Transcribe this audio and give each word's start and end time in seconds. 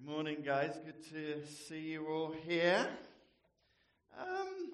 Good 0.00 0.08
morning, 0.08 0.38
guys. 0.42 0.80
Good 0.82 1.02
to 1.12 1.46
see 1.46 1.90
you 1.90 2.06
all 2.06 2.32
here. 2.46 2.88
Um, 4.18 4.72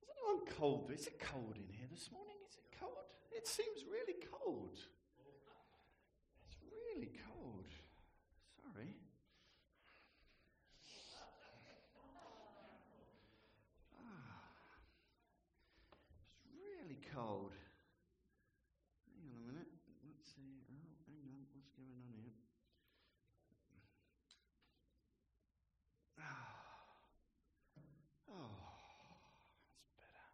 is 0.00 0.08
anyone 0.14 0.46
cold? 0.56 0.92
Is 0.94 1.08
it 1.08 1.18
cold 1.18 1.56
in 1.56 1.74
here 1.74 1.88
this 1.90 2.08
morning? 2.12 2.36
Is 2.48 2.56
it 2.56 2.78
cold? 2.78 2.92
It 3.32 3.48
seems 3.48 3.84
really 3.90 4.14
cold. 4.44 4.78
It's 6.46 6.56
really 6.62 7.10
cold. 7.26 7.66
Sorry. 8.62 8.94
Ah, 13.98 14.46
it's 16.36 16.46
really 16.54 17.00
cold. 17.12 17.54
Hang 19.10 19.34
on 19.34 19.42
a 19.42 19.52
minute. 19.52 19.72
Let's 20.06 20.30
see. 20.30 20.62
Oh, 20.70 20.78
hang 21.10 21.26
on. 21.26 21.42
What's 21.52 21.70
going 21.74 21.90
on 21.90 22.14
here? 22.22 22.30
Oh, 28.32 28.62
that's 29.82 29.98
better. 29.98 30.30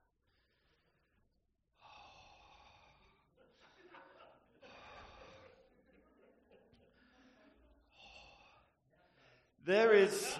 There 9.66 9.92
is, 9.92 10.38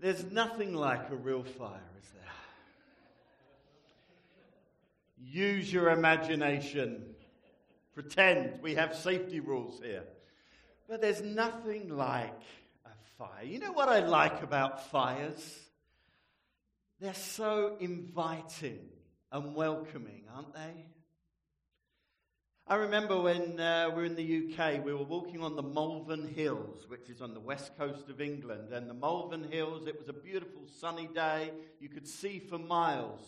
there's 0.00 0.24
nothing 0.32 0.74
like 0.74 1.10
a 1.10 1.14
real 1.14 1.44
fire, 1.44 1.78
is 2.02 2.08
there? 2.10 2.32
Use 5.16 5.72
your 5.72 5.90
imagination. 5.90 7.04
Pretend 7.94 8.60
we 8.62 8.74
have 8.74 8.96
safety 8.96 9.38
rules 9.38 9.80
here. 9.80 10.02
But 10.88 11.00
there's 11.00 11.22
nothing 11.22 11.96
like 11.96 12.42
a 12.84 12.90
fire. 13.16 13.44
You 13.44 13.60
know 13.60 13.70
what 13.70 13.88
I 13.88 14.00
like 14.00 14.42
about 14.42 14.90
fires? 14.90 15.60
They're 17.00 17.14
so 17.14 17.76
inviting 17.78 18.80
and 19.30 19.54
welcoming, 19.54 20.24
aren't 20.34 20.52
they? 20.52 20.84
I 22.68 22.74
remember 22.74 23.20
when 23.20 23.60
uh, 23.60 23.90
we 23.90 23.94
were 23.94 24.04
in 24.06 24.16
the 24.16 24.52
UK, 24.52 24.84
we 24.84 24.92
were 24.92 25.04
walking 25.04 25.40
on 25.40 25.54
the 25.54 25.62
Malvern 25.62 26.26
Hills, 26.26 26.86
which 26.88 27.08
is 27.08 27.22
on 27.22 27.32
the 27.32 27.38
west 27.38 27.78
coast 27.78 28.08
of 28.08 28.20
England. 28.20 28.72
And 28.72 28.90
the 28.90 28.94
Malvern 28.94 29.44
Hills, 29.52 29.86
it 29.86 29.96
was 29.96 30.08
a 30.08 30.12
beautiful 30.12 30.62
sunny 30.80 31.08
day. 31.14 31.52
You 31.78 31.88
could 31.88 32.08
see 32.08 32.40
for 32.40 32.58
miles. 32.58 33.20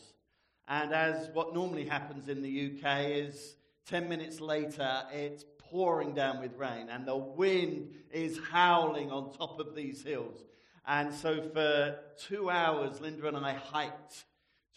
And 0.67 0.93
as 0.93 1.29
what 1.35 1.55
normally 1.55 1.87
happens 1.87 2.29
in 2.29 2.43
the 2.43 2.73
UK 2.73 3.11
is 3.11 3.55
10 3.87 4.09
minutes 4.09 4.41
later, 4.41 5.05
it's 5.13 5.45
pouring 5.71 6.15
down 6.15 6.41
with 6.41 6.57
rain, 6.57 6.89
and 6.91 7.07
the 7.07 7.17
wind 7.17 7.95
is 8.11 8.41
howling 8.51 9.13
on 9.13 9.33
top 9.35 9.61
of 9.61 9.77
these 9.77 10.03
hills. 10.03 10.43
And 10.85 11.15
so, 11.15 11.49
for 11.55 11.97
two 12.27 12.51
hours, 12.51 13.01
Linda 13.01 13.29
and 13.29 13.37
I 13.37 13.53
hiked 13.53 14.25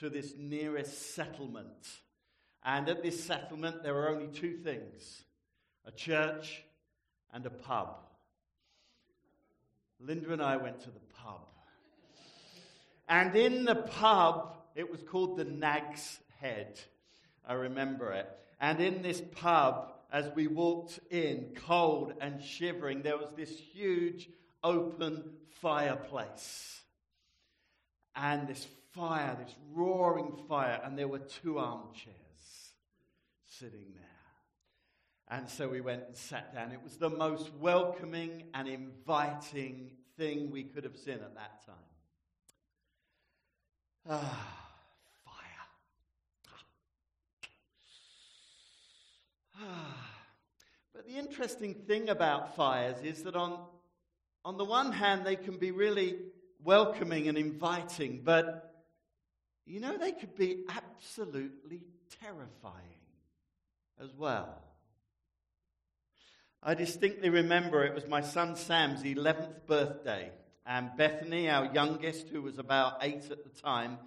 to 0.01 0.09
this 0.09 0.33
nearest 0.37 1.15
settlement. 1.15 1.87
And 2.63 2.87
at 2.89 3.01
this 3.01 3.23
settlement, 3.23 3.83
there 3.83 3.93
were 3.93 4.09
only 4.09 4.27
two 4.27 4.57
things 4.57 5.23
a 5.85 5.91
church 5.91 6.63
and 7.33 7.45
a 7.45 7.49
pub. 7.49 7.97
Linda 9.99 10.31
and 10.33 10.41
I 10.41 10.57
went 10.57 10.79
to 10.81 10.91
the 10.91 10.99
pub. 11.15 11.47
And 13.07 13.35
in 13.35 13.65
the 13.65 13.75
pub, 13.75 14.55
it 14.75 14.91
was 14.91 15.01
called 15.01 15.37
the 15.37 15.43
Nag's 15.43 16.19
Head. 16.39 16.79
I 17.45 17.53
remember 17.53 18.11
it. 18.11 18.29
And 18.59 18.79
in 18.79 19.01
this 19.01 19.21
pub, 19.35 19.91
as 20.11 20.29
we 20.35 20.47
walked 20.47 20.99
in, 21.09 21.53
cold 21.67 22.13
and 22.21 22.43
shivering, 22.43 23.01
there 23.01 23.17
was 23.17 23.31
this 23.35 23.49
huge 23.49 24.29
open 24.63 25.23
fireplace. 25.61 26.81
And 28.15 28.47
this 28.47 28.67
fire, 28.93 29.37
this 29.43 29.55
roaring 29.73 30.33
fire, 30.47 30.79
and 30.83 30.97
there 30.97 31.07
were 31.07 31.19
two 31.19 31.57
armchairs 31.57 32.15
sitting 33.61 33.93
there. 33.93 35.37
And 35.37 35.47
so 35.47 35.69
we 35.69 35.81
went 35.81 36.01
and 36.07 36.17
sat 36.17 36.51
down. 36.51 36.71
It 36.71 36.81
was 36.83 36.97
the 36.97 37.11
most 37.11 37.53
welcoming 37.59 38.45
and 38.55 38.67
inviting 38.67 39.91
thing 40.17 40.49
we 40.49 40.63
could 40.63 40.83
have 40.83 40.97
seen 40.97 41.13
at 41.13 41.35
that 41.35 41.63
time. 41.63 41.75
Ah. 44.09 44.57
Fire. 45.23 45.67
Ah. 49.59 50.07
But 50.95 51.05
the 51.05 51.19
interesting 51.19 51.75
thing 51.75 52.09
about 52.09 52.55
fires 52.55 52.97
is 53.03 53.21
that 53.23 53.35
on, 53.35 53.59
on 54.43 54.57
the 54.57 54.65
one 54.65 54.91
hand, 54.91 55.23
they 55.23 55.35
can 55.35 55.57
be 55.57 55.69
really 55.69 56.17
welcoming 56.63 57.27
and 57.27 57.37
inviting, 57.37 58.21
but 58.23 58.73
you 59.67 59.79
know, 59.79 59.99
they 59.99 60.13
could 60.13 60.35
be 60.35 60.65
absolutely 60.67 61.83
terrifying 62.19 63.00
as 63.99 64.13
well. 64.15 64.61
I 66.61 66.75
distinctly 66.75 67.29
remember 67.29 67.83
it 67.83 67.95
was 67.95 68.07
my 68.07 68.21
son 68.21 68.55
Sam's 68.55 69.01
11th 69.01 69.65
birthday, 69.65 70.31
and 70.65 70.95
Bethany, 70.95 71.49
our 71.49 71.73
youngest, 71.73 72.29
who 72.29 72.43
was 72.43 72.59
about 72.59 72.97
eight 73.01 73.31
at 73.31 73.43
the 73.43 73.61
time, 73.61 73.97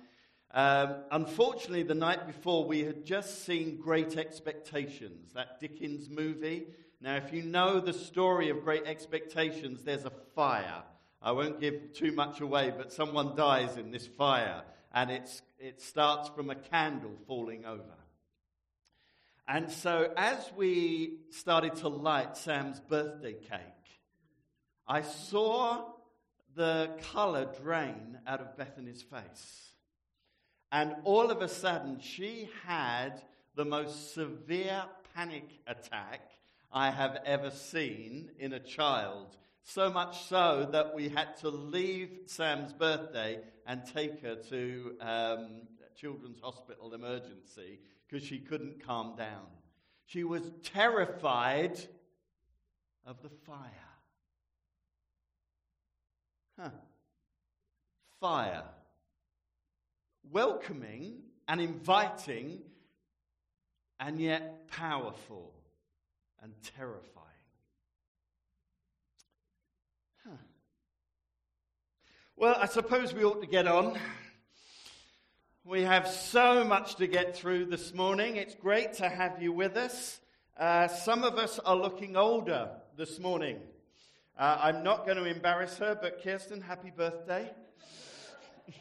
um, 0.54 0.94
unfortunately, 1.10 1.82
the 1.82 1.96
night 1.96 2.28
before, 2.28 2.64
we 2.64 2.84
had 2.84 3.04
just 3.04 3.44
seen 3.44 3.80
Great 3.80 4.16
Expectations, 4.16 5.32
that 5.34 5.58
Dickens 5.58 6.08
movie. 6.08 6.68
Now, 7.00 7.16
if 7.16 7.32
you 7.32 7.42
know 7.42 7.80
the 7.80 7.92
story 7.92 8.50
of 8.50 8.62
Great 8.62 8.86
Expectations, 8.86 9.82
there's 9.82 10.04
a 10.04 10.12
fire. 10.36 10.84
I 11.20 11.32
won't 11.32 11.58
give 11.58 11.92
too 11.92 12.12
much 12.12 12.40
away, 12.40 12.72
but 12.74 12.92
someone 12.92 13.34
dies 13.34 13.76
in 13.76 13.90
this 13.90 14.06
fire, 14.06 14.62
and 14.92 15.10
it's, 15.10 15.42
it 15.58 15.80
starts 15.80 16.28
from 16.28 16.50
a 16.50 16.54
candle 16.54 17.16
falling 17.26 17.64
over. 17.64 17.82
And 19.46 19.70
so, 19.70 20.10
as 20.16 20.50
we 20.56 21.18
started 21.30 21.76
to 21.76 21.88
light 21.88 22.36
Sam's 22.36 22.80
birthday 22.80 23.34
cake, 23.34 24.00
I 24.88 25.02
saw 25.02 25.84
the 26.54 26.90
color 27.12 27.46
drain 27.62 28.18
out 28.26 28.40
of 28.40 28.56
Bethany's 28.56 29.02
face. 29.02 29.70
And 30.72 30.96
all 31.04 31.30
of 31.30 31.42
a 31.42 31.48
sudden, 31.48 32.00
she 32.00 32.48
had 32.66 33.22
the 33.54 33.66
most 33.66 34.14
severe 34.14 34.84
panic 35.14 35.48
attack 35.66 36.22
I 36.72 36.90
have 36.90 37.18
ever 37.26 37.50
seen 37.50 38.30
in 38.38 38.54
a 38.54 38.60
child. 38.60 39.36
So 39.62 39.90
much 39.90 40.24
so 40.24 40.68
that 40.72 40.94
we 40.94 41.10
had 41.10 41.36
to 41.38 41.50
leave 41.50 42.10
Sam's 42.26 42.72
birthday 42.72 43.40
and 43.66 43.82
take 43.84 44.22
her 44.22 44.36
to 44.36 44.96
um, 45.00 45.48
Children's 45.96 46.40
Hospital 46.40 46.94
emergency 46.94 47.78
because 48.14 48.28
she 48.28 48.38
couldn't 48.38 48.86
calm 48.86 49.16
down. 49.16 49.42
She 50.06 50.22
was 50.22 50.48
terrified 50.62 51.76
of 53.04 53.20
the 53.22 53.28
fire. 53.28 53.58
Huh. 56.56 56.70
Fire 58.20 58.62
welcoming 60.30 61.16
and 61.48 61.60
inviting, 61.60 62.60
and 63.98 64.20
yet 64.20 64.68
powerful 64.68 65.52
and 66.40 66.52
terrifying. 66.76 67.26
Huh. 70.24 70.36
Well, 72.36 72.56
I 72.60 72.66
suppose 72.66 73.12
we 73.12 73.24
ought 73.24 73.40
to 73.40 73.48
get 73.48 73.66
on. 73.66 73.98
We 75.66 75.80
have 75.80 76.06
so 76.06 76.62
much 76.62 76.96
to 76.96 77.06
get 77.06 77.34
through 77.34 77.64
this 77.66 77.94
morning. 77.94 78.36
It's 78.36 78.54
great 78.54 78.92
to 78.94 79.08
have 79.08 79.40
you 79.40 79.50
with 79.50 79.78
us. 79.78 80.20
Uh, 80.58 80.88
some 80.88 81.24
of 81.24 81.38
us 81.38 81.58
are 81.58 81.74
looking 81.74 82.18
older 82.18 82.68
this 82.98 83.18
morning. 83.18 83.60
Uh, 84.38 84.58
I'm 84.60 84.82
not 84.82 85.06
going 85.06 85.16
to 85.16 85.24
embarrass 85.24 85.78
her, 85.78 85.98
but 85.98 86.22
Kirsten, 86.22 86.60
happy 86.60 86.92
birthday. 86.94 87.50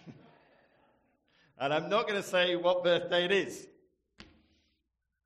And 1.57 1.73
I'm 1.73 1.87
not 1.87 2.05
going 2.05 2.21
to 2.21 2.27
say 2.27 2.57
what 2.57 2.83
birthday 2.83 3.23
it 3.23 3.31
is, 3.31 3.65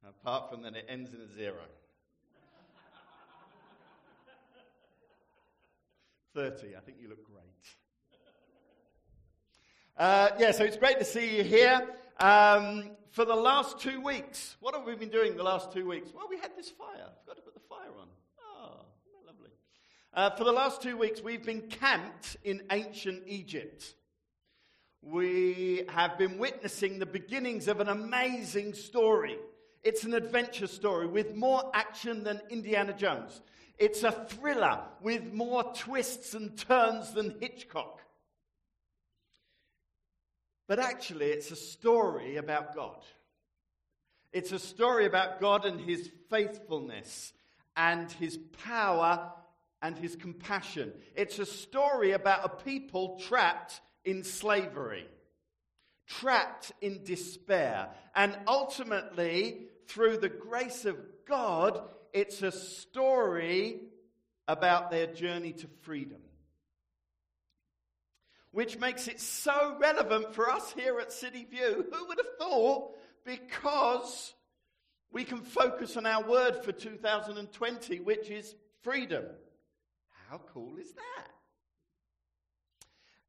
apart 0.07 0.51
from 0.51 0.61
that 0.61 0.75
it 0.75 0.85
ends 0.87 1.11
in 1.11 1.21
a 1.21 1.33
zero. 1.33 1.55
30, 6.35 6.75
I 6.75 6.79
think 6.81 6.97
you 7.01 7.09
look 7.09 7.25
great. 7.25 7.56
Uh, 9.97 10.29
yeah, 10.39 10.51
so 10.51 10.63
it's 10.63 10.77
great 10.77 10.99
to 10.99 11.05
see 11.05 11.37
you 11.37 11.43
here. 11.43 11.87
Um, 12.19 12.91
for 13.09 13.25
the 13.25 13.35
last 13.35 13.79
two 13.79 13.99
weeks, 14.01 14.55
what 14.59 14.75
have 14.75 14.85
we 14.85 14.95
been 14.95 15.09
doing 15.09 15.35
the 15.35 15.43
last 15.43 15.71
two 15.71 15.87
weeks? 15.87 16.09
Well, 16.15 16.27
we 16.29 16.37
had 16.37 16.51
this 16.55 16.69
fire. 16.69 16.89
I 16.95 17.19
forgot 17.21 17.35
to 17.37 17.41
put 17.41 17.53
the 17.53 17.67
fire 17.67 17.89
on. 17.99 18.07
Oh, 18.39 18.85
lovely. 19.25 19.49
Uh, 20.13 20.29
for 20.31 20.43
the 20.43 20.51
last 20.51 20.81
two 20.81 20.97
weeks, 20.97 21.21
we've 21.21 21.45
been 21.45 21.61
camped 21.61 22.37
in 22.43 22.61
ancient 22.69 23.23
Egypt 23.25 23.95
we 25.01 25.83
have 25.89 26.17
been 26.17 26.37
witnessing 26.37 26.99
the 26.99 27.05
beginnings 27.05 27.67
of 27.67 27.79
an 27.79 27.87
amazing 27.87 28.73
story. 28.73 29.37
It's 29.83 30.03
an 30.03 30.13
adventure 30.13 30.67
story 30.67 31.07
with 31.07 31.35
more 31.35 31.71
action 31.73 32.23
than 32.23 32.41
Indiana 32.49 32.93
Jones. 32.93 33.41
It's 33.77 34.03
a 34.03 34.11
thriller 34.11 34.79
with 35.01 35.31
more 35.33 35.63
twists 35.73 36.33
and 36.33 36.57
turns 36.57 37.13
than 37.13 37.37
Hitchcock. 37.39 38.01
But 40.67 40.79
actually, 40.79 41.27
it's 41.27 41.51
a 41.51 41.55
story 41.55 42.35
about 42.35 42.75
God. 42.75 43.03
It's 44.33 44.51
a 44.51 44.59
story 44.59 45.05
about 45.05 45.39
God 45.39 45.65
and 45.65 45.79
his 45.79 46.09
faithfulness 46.29 47.33
and 47.75 48.11
his 48.11 48.37
power 48.65 49.31
and 49.81 49.97
his 49.97 50.15
compassion. 50.15 50.91
It's 51.15 51.39
a 51.39 51.45
story 51.45 52.11
about 52.11 52.45
a 52.45 52.49
people 52.49 53.19
trapped 53.19 53.79
in 54.03 54.23
slavery, 54.23 55.07
trapped 56.07 56.73
in 56.81 57.03
despair. 57.03 57.89
And 58.15 58.37
ultimately, 58.47 59.67
through 59.87 60.17
the 60.17 60.29
grace 60.29 60.85
of 60.85 60.97
God, 61.25 61.81
it's 62.13 62.41
a 62.41 62.51
story 62.51 63.79
about 64.47 64.91
their 64.91 65.07
journey 65.07 65.53
to 65.53 65.67
freedom. 65.81 66.21
Which 68.51 68.79
makes 68.79 69.07
it 69.07 69.19
so 69.19 69.77
relevant 69.79 70.33
for 70.33 70.49
us 70.49 70.71
here 70.73 70.99
at 70.99 71.11
City 71.11 71.45
View. 71.49 71.85
Who 71.91 72.07
would 72.07 72.17
have 72.17 72.37
thought? 72.39 72.95
Because 73.25 74.33
we 75.11 75.23
can 75.23 75.41
focus 75.41 75.97
on 75.97 76.05
our 76.05 76.23
word 76.23 76.63
for 76.63 76.71
2020, 76.71 77.99
which 77.99 78.29
is 78.29 78.55
freedom. 78.81 79.25
How 80.29 80.41
cool 80.53 80.77
is 80.77 80.91
that? 80.93 81.27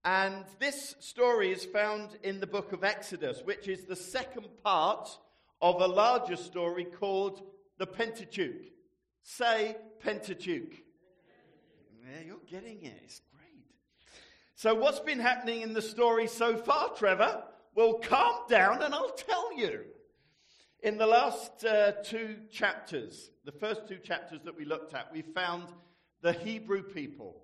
And 0.05 0.45
this 0.59 0.95
story 1.01 1.53
is 1.53 1.65
found 1.65 2.11
in 2.23 2.41
the 2.41 2.47
book 2.47 2.73
of 2.73 2.85
Exodus, 2.85 3.43
which 3.45 3.69
is 3.69 3.85
the 3.85 3.97
second 3.97 4.47
part 4.65 5.09
of 5.61 5.81
a 5.81 5.87
larger 5.87 6.37
story 6.37 6.85
called 6.85 7.43
the 7.79 7.87
Pentateuch. 7.87 8.73
Say 9.23 9.77
Pentateuch. 10.01 10.73
Yeah, 12.01 12.23
you're 12.27 12.37
getting 12.49 12.83
it. 12.85 13.01
It's. 13.05 13.21
So, 14.59 14.75
what's 14.75 14.99
been 14.99 15.21
happening 15.21 15.61
in 15.61 15.73
the 15.73 15.81
story 15.81 16.27
so 16.27 16.57
far, 16.57 16.89
Trevor? 16.97 17.45
Well, 17.77 18.01
calm 18.03 18.41
down 18.49 18.83
and 18.83 18.93
I'll 18.93 19.13
tell 19.13 19.57
you. 19.57 19.85
In 20.83 20.99
the 20.99 21.07
last 21.07 21.65
uh, 21.65 21.93
two 22.03 22.35
chapters, 22.51 23.31
the 23.45 23.53
first 23.53 23.87
two 23.87 23.99
chapters 23.99 24.41
that 24.45 24.57
we 24.57 24.65
looked 24.65 24.95
at, 24.95 25.13
we 25.13 25.23
found 25.23 25.69
the 26.23 26.33
Hebrew 26.33 26.83
people. 26.83 27.41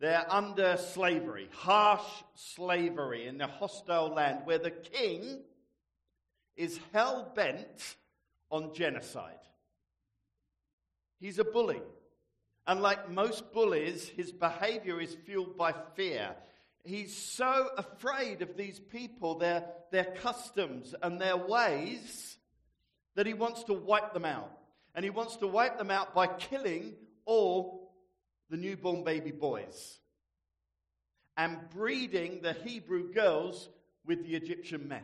They're 0.00 0.24
under 0.30 0.78
slavery, 0.78 1.50
harsh 1.52 2.22
slavery 2.34 3.26
in 3.26 3.38
a 3.42 3.46
hostile 3.46 4.08
land 4.08 4.46
where 4.46 4.56
the 4.58 4.70
king 4.70 5.40
is 6.56 6.80
hell 6.94 7.32
bent 7.36 7.96
on 8.50 8.72
genocide. 8.72 9.44
He's 11.20 11.38
a 11.38 11.44
bully. 11.44 11.82
And 12.66 12.82
like 12.82 13.10
most 13.10 13.52
bullies, 13.52 14.08
his 14.08 14.32
behavior 14.32 15.00
is 15.00 15.16
fueled 15.24 15.56
by 15.56 15.72
fear. 15.94 16.34
He's 16.84 17.16
so 17.16 17.68
afraid 17.76 18.42
of 18.42 18.56
these 18.56 18.80
people, 18.80 19.38
their, 19.38 19.64
their 19.92 20.04
customs, 20.04 20.94
and 21.02 21.20
their 21.20 21.36
ways 21.36 22.38
that 23.14 23.26
he 23.26 23.34
wants 23.34 23.64
to 23.64 23.72
wipe 23.72 24.12
them 24.12 24.24
out. 24.24 24.50
And 24.94 25.04
he 25.04 25.10
wants 25.10 25.36
to 25.36 25.46
wipe 25.46 25.78
them 25.78 25.90
out 25.90 26.14
by 26.14 26.26
killing 26.26 26.94
all 27.24 27.92
the 28.50 28.56
newborn 28.56 29.04
baby 29.04 29.30
boys 29.30 29.98
and 31.36 31.58
breeding 31.70 32.40
the 32.40 32.54
Hebrew 32.54 33.12
girls 33.12 33.68
with 34.06 34.24
the 34.24 34.34
Egyptian 34.34 34.88
men. 34.88 35.02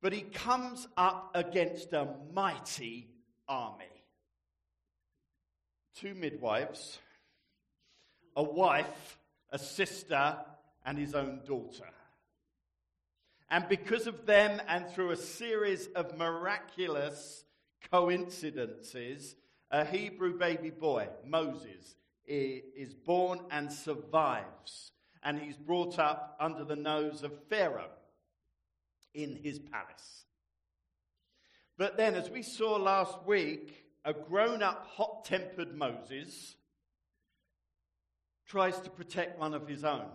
But 0.00 0.12
he 0.12 0.22
comes 0.22 0.88
up 0.96 1.30
against 1.34 1.92
a 1.92 2.08
mighty 2.32 3.10
army 3.46 3.91
two 5.96 6.14
midwives, 6.14 6.98
a 8.36 8.42
wife, 8.42 9.18
a 9.50 9.58
sister, 9.58 10.36
and 10.84 10.98
his 10.98 11.14
own 11.14 11.40
daughter. 11.46 11.88
And 13.50 13.68
because 13.68 14.06
of 14.06 14.24
them, 14.24 14.60
and 14.66 14.88
through 14.88 15.10
a 15.10 15.16
series 15.16 15.86
of 15.88 16.16
miraculous 16.16 17.44
coincidences, 17.90 19.36
a 19.70 19.84
Hebrew 19.84 20.38
baby 20.38 20.70
boy, 20.70 21.08
Moses, 21.26 21.96
is 22.26 22.94
born 22.94 23.40
and 23.50 23.70
survives. 23.70 24.92
And 25.22 25.38
he's 25.38 25.56
brought 25.56 25.98
up 25.98 26.36
under 26.40 26.64
the 26.64 26.76
nose 26.76 27.22
of 27.22 27.32
Pharaoh 27.48 27.90
in 29.14 29.36
his 29.36 29.58
palace. 29.58 30.24
But 31.76 31.96
then, 31.96 32.14
as 32.14 32.30
we 32.30 32.42
saw 32.42 32.76
last 32.76 33.18
week, 33.26 33.81
a 34.04 34.12
grown 34.12 34.62
up, 34.62 34.86
hot 34.86 35.24
tempered 35.24 35.74
Moses 35.74 36.56
tries 38.46 38.78
to 38.80 38.90
protect 38.90 39.38
one 39.38 39.54
of 39.54 39.66
his 39.66 39.84
own 39.84 40.06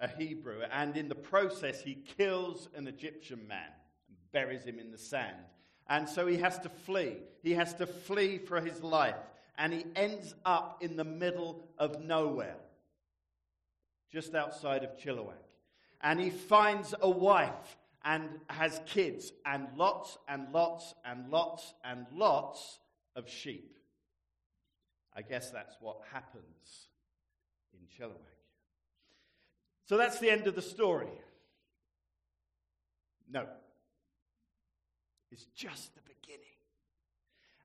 a 0.00 0.08
Hebrew, 0.08 0.60
and 0.70 0.96
in 0.96 1.08
the 1.08 1.14
process, 1.14 1.80
he 1.80 1.94
kills 2.18 2.68
an 2.74 2.86
Egyptian 2.86 3.46
man 3.48 3.70
and 4.08 4.16
buries 4.32 4.64
him 4.64 4.78
in 4.78 4.90
the 4.90 4.98
sand. 4.98 5.36
And 5.88 6.08
so 6.08 6.26
he 6.26 6.36
has 6.38 6.58
to 6.60 6.68
flee. 6.68 7.18
He 7.42 7.54
has 7.54 7.74
to 7.74 7.86
flee 7.86 8.38
for 8.38 8.60
his 8.60 8.82
life. 8.82 9.16
And 9.56 9.72
he 9.72 9.86
ends 9.94 10.34
up 10.44 10.82
in 10.82 10.96
the 10.96 11.04
middle 11.04 11.62
of 11.78 12.02
nowhere, 12.02 12.56
just 14.12 14.34
outside 14.34 14.84
of 14.84 14.98
Chilliwack. 14.98 15.32
And 16.02 16.20
he 16.20 16.30
finds 16.30 16.94
a 17.00 17.08
wife 17.08 17.78
and 18.04 18.28
has 18.48 18.80
kids, 18.86 19.32
and 19.44 19.66
lots 19.76 20.18
and 20.28 20.52
lots 20.52 20.94
and 21.04 21.30
lots 21.30 21.74
and 21.84 22.06
lots 22.12 22.78
of 23.16 23.28
sheep. 23.28 23.76
I 25.16 25.22
guess 25.22 25.50
that's 25.50 25.74
what 25.80 25.96
happens 26.12 26.88
in 27.72 27.80
Chilliwack. 27.98 28.12
So 29.88 29.96
that's 29.96 30.18
the 30.18 30.30
end 30.30 30.46
of 30.46 30.54
the 30.54 30.62
story. 30.62 31.08
No. 33.28 33.46
It's 35.32 35.46
just 35.56 35.94
the 35.94 36.02
beginning. 36.02 36.44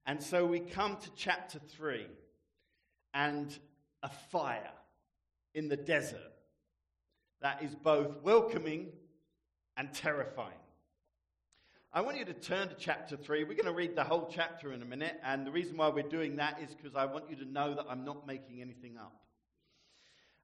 And 0.06 0.24
so 0.24 0.46
we 0.46 0.62
come 0.62 0.98
to 0.98 1.10
chapter 1.16 1.60
3 1.60 2.08
and 3.14 3.56
a 4.02 4.10
fire 4.10 4.72
in 5.54 5.68
the 5.68 5.78
desert 5.78 6.20
that 7.42 7.62
is 7.62 7.76
both 7.76 8.22
welcoming 8.24 8.88
and 9.76 9.94
terrifying. 9.94 10.54
I 11.94 12.00
want 12.00 12.18
you 12.18 12.24
to 12.24 12.34
turn 12.34 12.70
to 12.70 12.76
chapter 12.76 13.18
3. 13.18 13.44
We're 13.44 13.50
going 13.50 13.66
to 13.66 13.74
read 13.74 13.98
the 13.98 14.06
whole 14.06 14.32
chapter 14.34 14.72
in 14.72 14.82
a 14.82 14.86
minute, 14.86 15.20
and 15.26 15.46
the 15.46 15.52
reason 15.52 15.76
why 15.76 15.90
we're 15.90 16.08
doing 16.08 16.38
that 16.38 16.62
is 16.62 16.74
because 16.74 16.96
I 16.96 17.04
want 17.04 17.30
you 17.30 17.36
to 17.38 17.46
know 17.46 17.74
that 17.74 17.86
I'm 17.90 18.06
not 18.06 18.26
making 18.26 18.62
anything 18.62 18.98
up. 18.98 19.14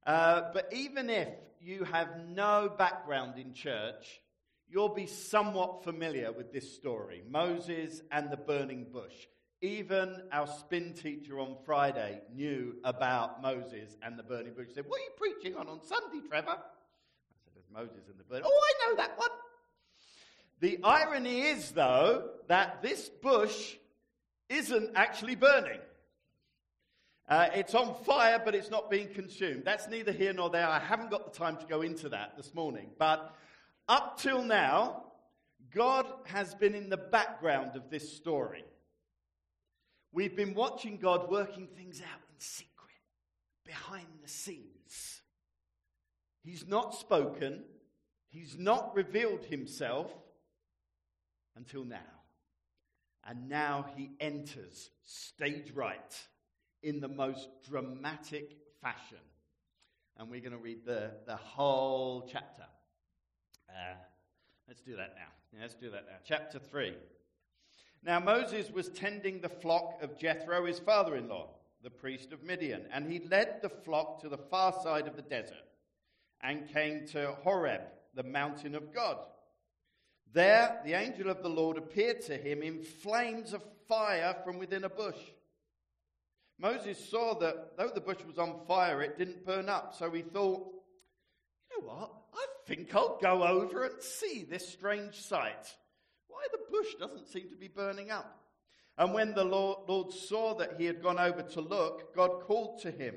Uh, 0.06 0.42
but 0.54 0.68
even 0.74 1.10
if 1.10 1.30
you 1.62 1.86
have 1.86 2.10
no 2.28 2.70
background 2.78 3.40
in 3.40 3.54
church, 3.54 4.20
you'll 4.68 4.94
be 4.94 5.06
somewhat 5.06 5.86
familiar 5.86 6.34
with 6.34 6.52
this 6.52 6.76
story 6.76 7.24
Moses 7.30 8.02
and 8.12 8.30
the 8.30 8.36
burning 8.36 8.86
bush. 8.92 9.16
Even 9.62 10.24
our 10.34 10.48
spin 10.48 10.96
teacher 10.96 11.40
on 11.40 11.56
Friday 11.66 12.20
knew 12.36 12.76
about 12.84 13.42
Moses 13.42 13.96
and 14.04 14.20
the 14.20 14.24
burning 14.24 14.54
bush. 14.54 14.68
He 14.68 14.74
said, 14.74 14.86
What 14.86 15.00
are 15.00 15.04
you 15.04 15.12
preaching 15.16 15.56
on 15.56 15.70
on 15.70 15.82
Sunday, 15.82 16.28
Trevor? 16.28 16.50
I 16.50 16.56
said, 16.56 17.54
There's 17.56 17.72
Moses 17.74 18.04
and 18.10 18.20
the 18.20 18.26
burning. 18.26 18.44
Oh, 18.46 18.62
I 18.86 18.90
know 18.90 18.98
that 18.98 19.18
one. 19.18 19.30
The 20.60 20.80
irony 20.84 21.42
is, 21.42 21.72
though, 21.72 22.30
that 22.48 22.82
this 22.82 23.10
bush 23.10 23.76
isn't 24.50 24.92
actually 24.96 25.36
burning. 25.36 25.80
Uh, 27.30 27.50
it's 27.54 27.76
on 27.76 27.94
fire, 28.06 28.42
but 28.44 28.56
it's 28.56 28.72
not 28.72 28.90
being 28.90 29.10
consumed. 29.10 29.64
That's 29.66 29.88
neither 29.88 30.12
here 30.12 30.34
nor 30.34 30.50
there. 30.50 30.68
I 30.68 30.80
haven't 30.80 31.12
got 31.12 31.32
the 31.32 31.38
time 31.38 31.58
to 31.58 31.66
go 31.66 31.82
into 31.82 32.10
that 32.10 32.38
this 32.38 32.54
morning. 32.54 32.90
But 32.98 33.36
up 33.90 34.18
till 34.20 34.42
now, 34.44 35.04
God 35.76 36.08
has 36.26 36.56
been 36.56 36.74
in 36.74 36.90
the 36.90 36.98
background 36.98 37.76
of 37.76 37.90
this 37.90 38.16
story. 38.16 38.64
We've 40.14 40.36
been 40.36 40.54
watching 40.54 40.98
God 40.98 41.30
working 41.30 41.68
things 41.68 42.02
out 42.02 42.22
in 42.30 42.40
secret, 42.40 42.72
behind 43.66 44.08
the 44.24 44.30
scenes. 44.30 45.22
He's 46.44 46.66
not 46.66 46.96
spoken, 46.96 47.64
He's 48.30 48.58
not 48.58 48.96
revealed 48.96 49.46
Himself 49.46 50.12
until 51.58 51.84
now. 51.84 51.98
And 53.28 53.50
now 53.50 53.88
He 53.96 54.12
enters 54.20 54.90
stage 55.04 55.72
right 55.74 56.18
in 56.84 57.00
the 57.02 57.08
most 57.08 57.50
dramatic 57.68 58.58
fashion. 58.82 59.18
And 60.18 60.30
we're 60.30 60.40
going 60.42 60.54
to 60.54 60.58
read 60.58 60.86
the, 60.86 61.12
the 61.26 61.36
whole 61.36 62.28
chapter. 62.32 62.64
Uh, 63.70 63.96
let's 64.68 64.82
do 64.82 64.96
that 64.96 65.14
now. 65.16 65.32
Yeah, 65.54 65.62
let's 65.62 65.76
do 65.76 65.90
that 65.92 66.06
now. 66.08 66.18
Chapter 66.24 66.60
3. 66.60 66.94
Now 68.04 68.20
Moses 68.20 68.72
was 68.72 68.90
tending 68.90 69.42
the 69.42 69.50
flock 69.50 70.02
of 70.02 70.18
Jethro, 70.18 70.66
his 70.66 70.80
father 70.80 71.16
in 71.16 71.28
law, 71.28 71.50
the 71.84 71.90
priest 71.90 72.32
of 72.32 72.44
Midian, 72.44 72.86
and 72.92 73.12
he 73.12 73.20
led 73.20 73.62
the 73.62 73.70
flock 73.70 74.22
to 74.22 74.30
the 74.30 74.38
far 74.38 74.74
side 74.82 75.08
of 75.08 75.16
the 75.16 75.22
desert 75.22 75.56
and 76.42 76.72
came 76.72 77.06
to 77.08 77.34
Horeb, 77.44 77.82
the 78.14 78.24
mountain 78.24 78.76
of 78.76 78.94
God. 78.94 79.18
There, 80.38 80.82
the 80.86 80.94
angel 80.94 81.32
of 81.32 81.42
the 81.42 81.50
Lord 81.50 81.78
appeared 81.78 82.22
to 82.28 82.38
him 82.38 82.62
in 82.62 82.84
flames 82.84 83.54
of 83.54 83.64
fire 83.90 84.36
from 84.46 84.60
within 84.60 84.84
a 84.84 84.90
bush. 84.90 85.18
Moses 86.60 87.10
saw 87.10 87.34
that 87.40 87.76
though 87.76 87.90
the 87.90 88.02
bush 88.02 88.24
was 88.24 88.38
on 88.38 88.60
fire, 88.68 89.02
it 89.02 89.18
didn't 89.18 89.48
burn 89.48 89.68
up. 89.68 89.96
So 89.98 90.12
he 90.12 90.22
thought, 90.22 90.68
you 91.72 91.82
know 91.82 91.88
what? 91.88 92.12
I 92.36 92.46
think 92.68 92.94
I'll 92.94 93.18
go 93.20 93.42
over 93.46 93.86
and 93.86 94.00
see 94.00 94.46
this 94.48 94.70
strange 94.70 95.16
sight. 95.16 95.76
Why 96.28 96.46
the 96.52 96.60
bush 96.70 96.94
doesn't 97.00 97.30
seem 97.30 97.50
to 97.50 97.58
be 97.58 97.68
burning 97.68 98.12
up. 98.12 98.40
And 98.96 99.16
when 99.16 99.34
the 99.34 99.44
Lord, 99.44 99.90
Lord 99.90 100.14
saw 100.14 100.54
that 100.60 100.76
he 100.78 100.86
had 100.86 101.02
gone 101.02 101.18
over 101.18 101.42
to 101.42 101.62
look, 101.62 102.16
God 102.16 102.42
called 102.42 102.84
to 102.84 102.92
him 102.92 103.16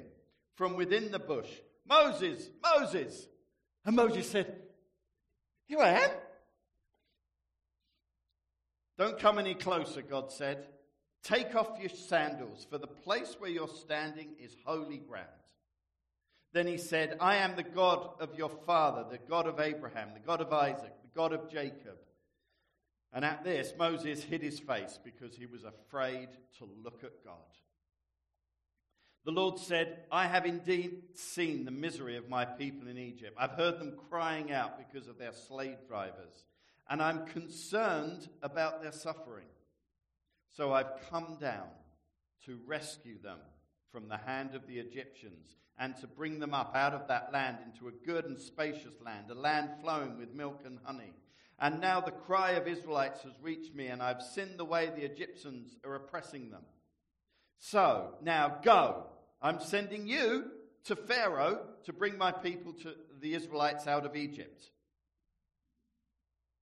from 0.54 0.74
within 0.74 1.10
the 1.10 1.18
bush, 1.18 1.50
Moses, 1.86 2.48
Moses. 2.62 3.28
And 3.84 3.94
Moses 3.94 4.26
said, 4.26 4.62
Here 5.66 5.80
I 5.80 5.90
am. 5.90 6.10
Don't 9.00 9.18
come 9.18 9.38
any 9.38 9.54
closer, 9.54 10.02
God 10.02 10.30
said. 10.30 10.66
Take 11.22 11.56
off 11.56 11.80
your 11.80 11.88
sandals, 11.88 12.66
for 12.68 12.76
the 12.76 12.86
place 12.86 13.34
where 13.38 13.48
you're 13.48 13.66
standing 13.66 14.34
is 14.38 14.54
holy 14.62 14.98
ground. 14.98 15.26
Then 16.52 16.66
he 16.66 16.76
said, 16.76 17.16
I 17.18 17.36
am 17.36 17.56
the 17.56 17.62
God 17.62 18.10
of 18.20 18.34
your 18.34 18.50
father, 18.50 19.06
the 19.10 19.16
God 19.16 19.46
of 19.46 19.58
Abraham, 19.58 20.10
the 20.12 20.20
God 20.20 20.42
of 20.42 20.52
Isaac, 20.52 20.92
the 21.00 21.18
God 21.18 21.32
of 21.32 21.50
Jacob. 21.50 21.96
And 23.10 23.24
at 23.24 23.42
this, 23.42 23.72
Moses 23.78 24.22
hid 24.22 24.42
his 24.42 24.60
face 24.60 24.98
because 25.02 25.34
he 25.34 25.46
was 25.46 25.64
afraid 25.64 26.28
to 26.58 26.68
look 26.84 27.02
at 27.02 27.24
God. 27.24 27.36
The 29.24 29.32
Lord 29.32 29.58
said, 29.58 30.00
I 30.12 30.26
have 30.26 30.44
indeed 30.44 31.04
seen 31.14 31.64
the 31.64 31.70
misery 31.70 32.18
of 32.18 32.28
my 32.28 32.44
people 32.44 32.86
in 32.86 32.98
Egypt. 32.98 33.34
I've 33.38 33.52
heard 33.52 33.80
them 33.80 33.96
crying 34.10 34.52
out 34.52 34.76
because 34.76 35.08
of 35.08 35.16
their 35.16 35.32
slave 35.32 35.78
drivers, 35.88 36.44
and 36.90 37.00
I'm 37.00 37.24
concerned 37.26 38.28
about 38.42 38.82
their 38.82 38.92
suffering. 38.92 39.46
So 40.56 40.72
I've 40.72 41.08
come 41.08 41.38
down 41.40 41.68
to 42.46 42.58
rescue 42.66 43.22
them 43.22 43.38
from 43.92 44.08
the 44.08 44.16
hand 44.16 44.56
of 44.56 44.66
the 44.66 44.78
Egyptians 44.78 45.56
and 45.78 45.96
to 45.98 46.08
bring 46.08 46.40
them 46.40 46.52
up 46.52 46.74
out 46.74 46.92
of 46.92 47.06
that 47.08 47.32
land 47.32 47.58
into 47.64 47.88
a 47.88 48.06
good 48.06 48.24
and 48.24 48.38
spacious 48.38 49.00
land, 49.00 49.30
a 49.30 49.34
land 49.34 49.70
flowing 49.80 50.18
with 50.18 50.34
milk 50.34 50.62
and 50.66 50.78
honey. 50.84 51.14
And 51.60 51.80
now 51.80 52.00
the 52.00 52.10
cry 52.10 52.52
of 52.52 52.66
Israelites 52.66 53.22
has 53.22 53.32
reached 53.40 53.74
me, 53.74 53.86
and 53.86 54.02
I've 54.02 54.22
sinned 54.22 54.58
the 54.58 54.64
way 54.64 54.86
the 54.86 55.04
Egyptians 55.04 55.76
are 55.84 55.94
oppressing 55.94 56.50
them. 56.50 56.62
So 57.58 58.14
now 58.22 58.58
go. 58.62 59.04
I'm 59.40 59.60
sending 59.60 60.08
you 60.08 60.46
to 60.84 60.96
Pharaoh 60.96 61.60
to 61.84 61.92
bring 61.92 62.18
my 62.18 62.32
people 62.32 62.72
to 62.82 62.94
the 63.20 63.34
Israelites 63.34 63.86
out 63.86 64.04
of 64.04 64.16
Egypt. 64.16 64.70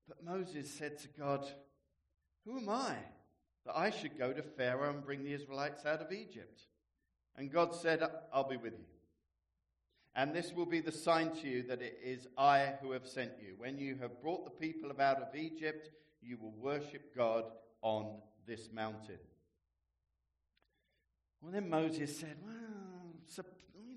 But 0.08 0.24
Moses 0.24 0.72
said 0.72 0.98
to 1.00 1.08
God, 1.08 1.46
Who 2.44 2.58
am 2.58 2.68
I 2.68 2.94
that 3.66 3.76
I 3.76 3.90
should 3.90 4.18
go 4.18 4.32
to 4.32 4.42
Pharaoh 4.42 4.90
and 4.90 5.04
bring 5.04 5.22
the 5.22 5.34
Israelites 5.34 5.84
out 5.84 6.00
of 6.00 6.12
Egypt? 6.12 6.62
And 7.36 7.52
God 7.52 7.74
said, 7.74 8.02
I'll 8.32 8.48
be 8.48 8.56
with 8.56 8.72
you. 8.72 8.86
And 10.16 10.34
this 10.34 10.52
will 10.52 10.66
be 10.66 10.80
the 10.80 10.90
sign 10.90 11.30
to 11.36 11.48
you 11.48 11.62
that 11.64 11.82
it 11.82 12.00
is 12.02 12.26
I 12.36 12.74
who 12.80 12.92
have 12.92 13.06
sent 13.06 13.32
you. 13.40 13.54
When 13.56 13.78
you 13.78 13.96
have 14.00 14.20
brought 14.20 14.44
the 14.44 14.50
people 14.50 14.90
out 14.98 15.18
of 15.18 15.36
Egypt, 15.36 15.90
you 16.20 16.38
will 16.38 16.54
worship 16.58 17.14
God 17.14 17.44
on 17.82 18.20
this 18.46 18.70
mountain. 18.72 19.18
Well, 21.40 21.52
then 21.52 21.70
Moses 21.70 22.18
said, 22.18 22.36
Well, 22.44 23.12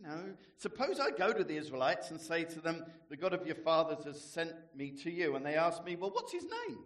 know, 0.01 0.33
suppose 0.57 0.99
I 0.99 1.11
go 1.11 1.33
to 1.33 1.43
the 1.43 1.57
Israelites 1.57 2.11
and 2.11 2.19
say 2.19 2.43
to 2.45 2.59
them, 2.59 2.85
The 3.09 3.17
God 3.17 3.33
of 3.33 3.45
your 3.45 3.55
fathers 3.55 4.05
has 4.05 4.21
sent 4.21 4.53
me 4.75 4.91
to 5.03 5.11
you. 5.11 5.35
And 5.35 5.45
they 5.45 5.55
ask 5.55 5.83
me, 5.83 5.95
Well, 5.95 6.11
what's 6.11 6.31
his 6.31 6.43
name? 6.43 6.79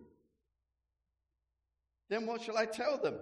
Then 2.09 2.25
what 2.25 2.41
shall 2.41 2.57
I 2.57 2.65
tell 2.65 2.97
them? 2.97 3.15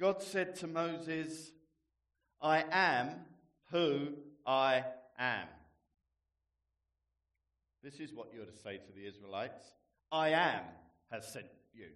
God 0.00 0.22
said 0.22 0.56
to 0.56 0.66
Moses, 0.66 1.52
I 2.40 2.64
am 2.70 3.10
who 3.70 4.08
I 4.46 4.84
am. 5.18 5.46
This 7.82 8.00
is 8.00 8.12
what 8.12 8.28
you're 8.34 8.46
to 8.46 8.56
say 8.62 8.78
to 8.78 8.92
the 8.94 9.06
Israelites 9.06 9.64
I 10.10 10.30
am 10.30 10.62
has 11.10 11.32
sent 11.32 11.46
you, 11.72 11.88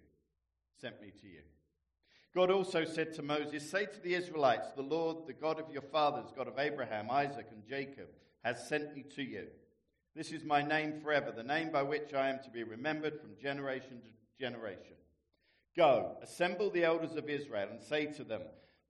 sent 0.79 1.01
me 1.01 1.11
to 1.21 1.27
you. 1.27 1.41
God 2.35 2.51
also 2.51 2.85
said 2.85 3.13
to 3.15 3.23
Moses, 3.23 3.69
Say 3.69 3.85
to 3.85 3.99
the 4.01 4.13
Israelites, 4.13 4.67
The 4.75 4.83
Lord, 4.83 5.25
the 5.25 5.33
God 5.33 5.59
of 5.59 5.71
your 5.71 5.81
fathers, 5.81 6.31
God 6.35 6.47
of 6.47 6.59
Abraham, 6.59 7.09
Isaac, 7.09 7.47
and 7.51 7.65
Jacob, 7.67 8.07
has 8.43 8.67
sent 8.67 8.95
me 8.95 9.03
to 9.15 9.23
you. 9.23 9.47
This 10.15 10.31
is 10.31 10.43
my 10.43 10.61
name 10.61 10.99
forever, 11.01 11.31
the 11.31 11.43
name 11.43 11.71
by 11.71 11.83
which 11.83 12.13
I 12.13 12.29
am 12.29 12.39
to 12.43 12.49
be 12.49 12.63
remembered 12.63 13.19
from 13.19 13.37
generation 13.41 14.01
to 14.01 14.43
generation. 14.43 14.95
Go, 15.75 16.17
assemble 16.21 16.69
the 16.69 16.83
elders 16.83 17.15
of 17.15 17.29
Israel, 17.29 17.69
and 17.71 17.81
say 17.81 18.07
to 18.07 18.23
them, 18.23 18.41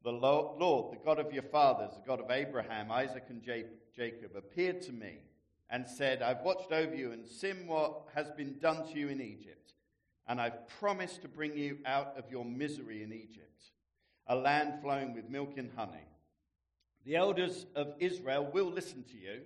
The 0.04 0.12
Lord, 0.12 0.92
the 0.92 1.04
God 1.04 1.20
of 1.20 1.34
your 1.34 1.44
fathers, 1.44 1.92
the 1.96 2.08
God 2.08 2.20
of 2.20 2.32
Abraham, 2.32 2.92
Isaac, 2.92 3.26
and 3.30 3.44
Jacob, 3.44 4.32
appeared 4.36 4.82
to 4.84 4.92
me 4.92 5.20
and 5.70 5.88
said, 5.88 6.22
I've 6.22 6.42
watched 6.42 6.72
over 6.72 6.96
you 6.96 7.12
and 7.12 7.28
seen 7.28 7.68
what 7.68 8.08
has 8.16 8.30
been 8.32 8.58
done 8.60 8.88
to 8.88 9.00
you 9.00 9.10
in 9.10 9.22
Egypt, 9.22 9.74
and 10.30 10.40
I've 10.40 10.68
promised 10.80 11.24
to 11.24 11.28
bring 11.28 11.58
you 11.58 11.80
out 11.88 12.14
of 12.16 12.32
your 12.32 12.46
misery 12.46 13.02
in 13.02 13.12
Egypt, 13.12 13.72
a 14.28 14.36
land 14.36 14.80
flowing 14.80 15.16
with 15.16 15.28
milk 15.28 15.58
and 15.58 15.72
honey. 15.76 16.08
The 17.04 17.16
elders 17.16 17.66
of 17.76 17.96
Israel 18.00 18.48
will 18.54 18.70
listen 18.70 19.04
to 19.06 19.18
you. 19.18 19.42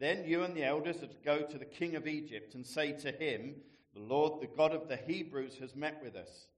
Then 0.00 0.24
you 0.24 0.42
and 0.42 0.56
the 0.56 0.64
elders 0.64 0.96
are 1.04 1.06
to 1.06 1.24
go 1.24 1.42
to 1.42 1.58
the 1.58 1.64
king 1.64 1.94
of 1.94 2.08
Egypt 2.08 2.56
and 2.56 2.66
say 2.66 2.90
to 2.92 3.12
him, 3.12 3.54
The 3.94 4.00
Lord, 4.00 4.40
the 4.42 4.48
God 4.48 4.74
of 4.74 4.88
the 4.88 4.96
Hebrews, 4.96 5.58
has 5.60 5.76
met 5.76 6.02
with 6.02 6.16
us. 6.16 6.48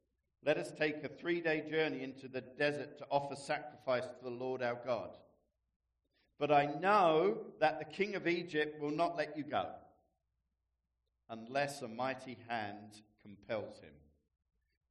Let 0.44 0.56
us 0.56 0.73
take 0.73 1.04
a 1.04 1.09
three 1.09 1.42
day 1.42 1.62
journey 1.68 2.02
into 2.02 2.28
the 2.28 2.40
desert 2.40 2.97
to 2.99 3.06
offer 3.11 3.37
sacrifice 3.37 4.04
to 4.04 4.25
the 4.25 4.30
Lord 4.30 4.62
our 4.62 4.78
God. 4.87 5.11
But 6.38 6.50
I 6.50 6.66
know 6.80 7.38
that 7.61 7.78
the 7.78 7.85
king 7.85 8.14
of 8.14 8.26
Egypt 8.26 8.80
will 8.80 8.90
not 8.90 9.16
let 9.16 9.37
you 9.37 9.44
go 9.44 9.66
unless 11.28 11.82
a 11.82 11.88
mighty 11.88 12.38
hand 12.49 13.02
compels 13.23 13.81
him. 13.81 13.95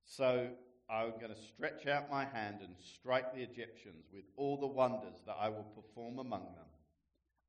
So 0.06 0.50
I'm 0.90 1.12
going 1.20 1.34
to 1.34 1.42
stretch 1.42 1.88
out 1.88 2.12
my 2.12 2.26
hand 2.26 2.58
and 2.62 2.76
strike 2.80 3.34
the 3.34 3.42
Egyptians 3.42 4.06
with 4.14 4.26
all 4.36 4.58
the 4.58 4.68
wonders 4.68 5.22
that 5.26 5.38
I 5.40 5.50
will 5.50 5.68
perform 5.76 6.20
among 6.20 6.44
them. 6.56 6.66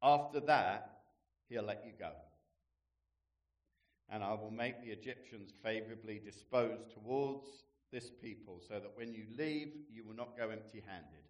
After 0.03 0.41
that, 0.41 1.01
he'll 1.49 1.65
let 1.65 1.85
you 1.85 1.93
go. 1.99 2.11
And 4.09 4.23
I 4.23 4.35
will 4.35 4.51
make 4.51 4.83
the 4.83 4.91
Egyptians 4.91 5.53
favorably 5.63 6.21
disposed 6.25 6.93
towards 6.93 7.49
this 7.93 8.11
people, 8.11 8.61
so 8.67 8.75
that 8.75 8.93
when 8.95 9.13
you 9.13 9.25
leave, 9.37 9.73
you 9.91 10.05
will 10.05 10.15
not 10.15 10.37
go 10.37 10.51
empty 10.51 10.83
handed. 10.87 11.23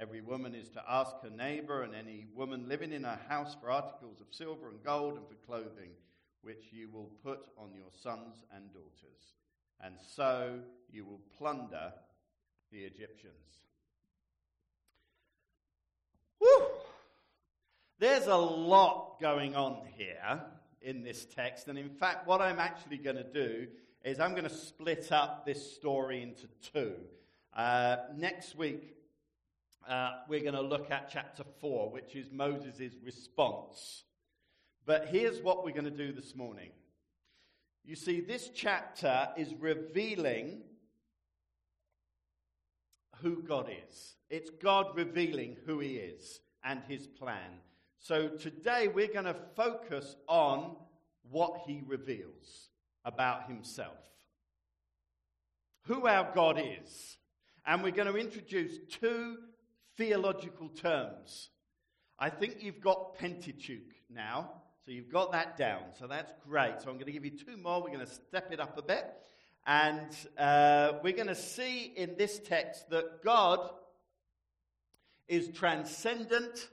Every 0.00 0.22
woman 0.22 0.54
is 0.54 0.70
to 0.70 0.82
ask 0.88 1.12
her 1.22 1.30
neighbor 1.30 1.82
and 1.82 1.94
any 1.94 2.26
woman 2.34 2.68
living 2.68 2.92
in 2.92 3.04
her 3.04 3.18
house 3.28 3.54
for 3.60 3.70
articles 3.70 4.20
of 4.20 4.34
silver 4.34 4.70
and 4.70 4.82
gold 4.82 5.18
and 5.18 5.28
for 5.28 5.34
clothing, 5.46 5.90
which 6.42 6.72
you 6.72 6.88
will 6.90 7.10
put 7.22 7.40
on 7.58 7.74
your 7.74 7.90
sons 8.02 8.44
and 8.54 8.72
daughters. 8.72 9.34
And 9.82 9.94
so 10.14 10.58
you 10.90 11.04
will 11.04 11.20
plunder 11.38 11.92
the 12.70 12.78
Egyptians. 12.78 13.34
Whew. 16.38 16.66
There's 17.98 18.26
a 18.26 18.36
lot 18.36 19.20
going 19.20 19.54
on 19.54 19.82
here 19.96 20.40
in 20.80 21.02
this 21.02 21.26
text. 21.26 21.68
And 21.68 21.78
in 21.78 21.90
fact, 21.90 22.26
what 22.26 22.40
I'm 22.40 22.58
actually 22.58 22.98
going 22.98 23.16
to 23.16 23.24
do 23.24 23.66
is 24.04 24.20
I'm 24.20 24.32
going 24.32 24.44
to 24.44 24.54
split 24.54 25.12
up 25.12 25.44
this 25.44 25.74
story 25.74 26.22
into 26.22 26.46
two. 26.72 26.94
Uh, 27.54 27.96
next 28.16 28.56
week, 28.56 28.96
uh, 29.88 30.12
we're 30.28 30.40
going 30.40 30.54
to 30.54 30.62
look 30.62 30.90
at 30.90 31.10
chapter 31.10 31.44
4, 31.60 31.90
which 31.90 32.14
is 32.14 32.30
Moses' 32.32 32.94
response. 33.04 34.04
But 34.90 35.06
here's 35.06 35.40
what 35.40 35.62
we're 35.62 35.70
going 35.70 35.84
to 35.84 35.90
do 35.92 36.10
this 36.10 36.34
morning. 36.34 36.70
You 37.84 37.94
see, 37.94 38.20
this 38.20 38.50
chapter 38.52 39.28
is 39.36 39.54
revealing 39.54 40.62
who 43.22 43.40
God 43.40 43.70
is. 43.88 44.16
It's 44.30 44.50
God 44.50 44.86
revealing 44.96 45.56
who 45.64 45.78
He 45.78 45.90
is 45.90 46.40
and 46.64 46.80
His 46.88 47.06
plan. 47.06 47.60
So 48.00 48.30
today 48.30 48.88
we're 48.88 49.12
going 49.12 49.26
to 49.26 49.36
focus 49.54 50.16
on 50.26 50.74
what 51.30 51.60
He 51.68 51.82
reveals 51.86 52.70
about 53.04 53.46
himself. 53.46 53.94
Who 55.82 56.08
our 56.08 56.34
God 56.34 56.60
is. 56.60 57.16
And 57.64 57.84
we're 57.84 57.92
going 57.92 58.12
to 58.12 58.18
introduce 58.18 58.76
two 59.00 59.36
theological 59.96 60.68
terms. 60.68 61.50
I 62.18 62.28
think 62.28 62.56
you've 62.64 62.80
got 62.80 63.14
Pentateuch 63.14 63.94
now, 64.12 64.59
so 64.84 64.92
you've 64.92 65.12
got 65.12 65.32
that 65.32 65.56
down. 65.56 65.82
So 65.98 66.06
that's 66.06 66.32
great. 66.46 66.80
So 66.80 66.88
I'm 66.88 66.96
going 66.96 67.06
to 67.06 67.12
give 67.12 67.24
you 67.24 67.32
two 67.32 67.56
more. 67.56 67.82
We're 67.82 67.88
going 67.88 68.06
to 68.06 68.12
step 68.12 68.52
it 68.52 68.60
up 68.60 68.78
a 68.78 68.82
bit. 68.82 69.06
And 69.66 70.08
uh, 70.38 70.94
we're 71.02 71.14
going 71.14 71.28
to 71.28 71.34
see 71.34 71.92
in 71.96 72.16
this 72.16 72.38
text 72.38 72.88
that 72.90 73.22
God 73.22 73.70
is 75.28 75.48
transcendent 75.48 76.68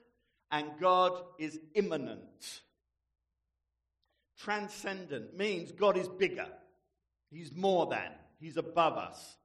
and 0.51 0.67
God 0.79 1.21
is 1.37 1.59
immanent. 1.75 2.61
Transcendent 4.39 5.35
means 5.35 5.71
God 5.71 5.97
is 5.97 6.07
bigger, 6.07 6.47
He's 7.29 7.53
more 7.53 7.87
than, 7.87 8.11
He's 8.39 8.55
above 8.55 8.97
us. 8.97 9.35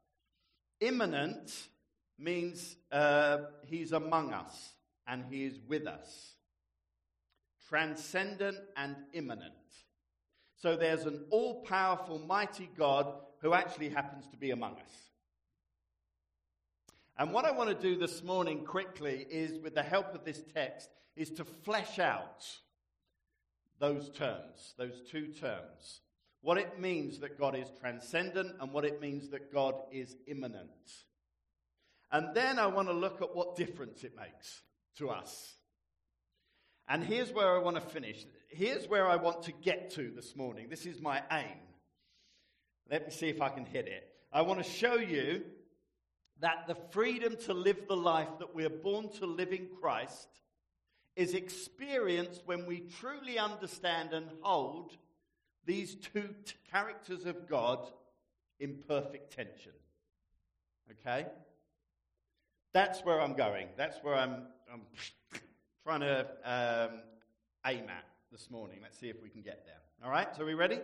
Immanent 0.80 1.52
means 2.18 2.76
uh, 2.90 3.38
he's 3.64 3.92
among 3.92 4.32
us 4.32 4.74
and 5.06 5.24
he 5.30 5.44
is 5.44 5.58
with 5.68 5.86
us. 5.86 6.34
Transcendent 7.72 8.58
and 8.76 8.96
immanent. 9.14 9.54
So 10.56 10.76
there's 10.76 11.06
an 11.06 11.24
all 11.30 11.62
powerful, 11.62 12.18
mighty 12.18 12.68
God 12.76 13.06
who 13.40 13.54
actually 13.54 13.88
happens 13.88 14.28
to 14.28 14.36
be 14.36 14.50
among 14.50 14.72
us. 14.74 15.10
And 17.16 17.32
what 17.32 17.46
I 17.46 17.50
want 17.50 17.70
to 17.70 17.74
do 17.74 17.96
this 17.96 18.22
morning 18.22 18.66
quickly 18.66 19.26
is, 19.30 19.58
with 19.58 19.74
the 19.74 19.82
help 19.82 20.14
of 20.14 20.22
this 20.22 20.42
text, 20.52 20.90
is 21.16 21.30
to 21.30 21.46
flesh 21.46 21.98
out 21.98 22.46
those 23.78 24.10
terms, 24.10 24.74
those 24.76 25.00
two 25.10 25.28
terms. 25.28 26.02
What 26.42 26.58
it 26.58 26.78
means 26.78 27.20
that 27.20 27.38
God 27.38 27.56
is 27.56 27.68
transcendent 27.80 28.54
and 28.60 28.70
what 28.70 28.84
it 28.84 29.00
means 29.00 29.30
that 29.30 29.50
God 29.50 29.76
is 29.90 30.14
immanent. 30.26 30.68
And 32.10 32.34
then 32.34 32.58
I 32.58 32.66
want 32.66 32.88
to 32.88 32.94
look 32.94 33.22
at 33.22 33.34
what 33.34 33.56
difference 33.56 34.04
it 34.04 34.14
makes 34.14 34.60
to 34.98 35.08
us. 35.08 35.54
And 36.88 37.02
here's 37.02 37.32
where 37.32 37.54
I 37.54 37.58
want 37.58 37.76
to 37.76 37.82
finish. 37.82 38.26
Here's 38.48 38.88
where 38.88 39.08
I 39.08 39.16
want 39.16 39.42
to 39.44 39.52
get 39.52 39.90
to 39.92 40.10
this 40.14 40.36
morning. 40.36 40.68
This 40.68 40.84
is 40.86 41.00
my 41.00 41.22
aim. 41.30 41.58
Let 42.90 43.06
me 43.06 43.12
see 43.12 43.28
if 43.28 43.40
I 43.40 43.48
can 43.48 43.64
hit 43.64 43.86
it. 43.86 44.08
I 44.32 44.42
want 44.42 44.62
to 44.62 44.70
show 44.70 44.96
you 44.96 45.42
that 46.40 46.66
the 46.66 46.76
freedom 46.90 47.36
to 47.46 47.54
live 47.54 47.86
the 47.88 47.96
life 47.96 48.28
that 48.40 48.54
we're 48.54 48.68
born 48.68 49.08
to 49.20 49.26
live 49.26 49.52
in 49.52 49.68
Christ 49.80 50.28
is 51.14 51.34
experienced 51.34 52.42
when 52.46 52.66
we 52.66 52.80
truly 53.00 53.38
understand 53.38 54.12
and 54.12 54.26
hold 54.40 54.96
these 55.64 55.94
two 55.94 56.34
t- 56.44 56.54
characters 56.70 57.26
of 57.26 57.48
God 57.48 57.90
in 58.58 58.78
perfect 58.88 59.32
tension. 59.34 59.72
Okay? 60.90 61.26
That's 62.72 63.00
where 63.00 63.20
I'm 63.20 63.34
going. 63.34 63.68
That's 63.76 63.98
where 64.02 64.14
I'm, 64.14 64.46
I'm 64.72 64.82
trying 65.84 66.00
to 66.00 66.26
um, 66.44 67.00
aim 67.66 67.88
at 67.88 68.04
this 68.30 68.50
morning. 68.50 68.78
Let's 68.82 68.98
see 68.98 69.08
if 69.08 69.20
we 69.20 69.28
can 69.28 69.42
get 69.42 69.64
there. 69.66 69.80
All 70.04 70.10
right, 70.10 70.28
so 70.36 70.42
are 70.42 70.46
we 70.46 70.54
ready? 70.54 70.78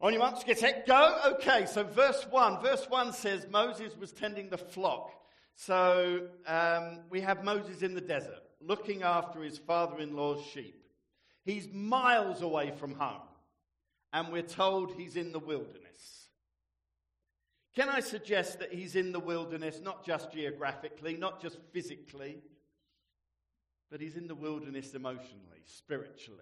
On 0.00 0.12
your 0.12 0.20
marks, 0.20 0.44
get 0.44 0.58
set, 0.58 0.86
go. 0.86 1.18
Okay, 1.34 1.66
so 1.66 1.82
verse 1.82 2.24
1. 2.30 2.62
Verse 2.62 2.86
1 2.88 3.12
says 3.12 3.46
Moses 3.50 3.96
was 3.96 4.12
tending 4.12 4.50
the 4.50 4.58
flock. 4.58 5.10
So 5.56 6.28
um, 6.46 7.00
we 7.10 7.20
have 7.20 7.44
Moses 7.44 7.82
in 7.82 7.94
the 7.94 8.00
desert 8.00 8.42
looking 8.60 9.02
after 9.02 9.42
his 9.42 9.58
father 9.58 9.98
in 9.98 10.14
law's 10.14 10.44
sheep. 10.52 10.84
He's 11.44 11.68
miles 11.72 12.40
away 12.40 12.70
from 12.70 12.94
home, 12.94 13.22
and 14.12 14.32
we're 14.32 14.42
told 14.42 14.92
he's 14.92 15.16
in 15.16 15.32
the 15.32 15.40
wilderness. 15.40 16.28
Can 17.74 17.88
I 17.88 17.98
suggest 17.98 18.60
that 18.60 18.72
he's 18.72 18.94
in 18.94 19.10
the 19.10 19.18
wilderness 19.18 19.80
not 19.82 20.04
just 20.04 20.32
geographically, 20.32 21.16
not 21.16 21.42
just 21.42 21.58
physically, 21.72 22.38
but 23.92 24.00
he's 24.00 24.16
in 24.16 24.26
the 24.26 24.34
wilderness 24.34 24.94
emotionally, 24.94 25.60
spiritually? 25.66 26.40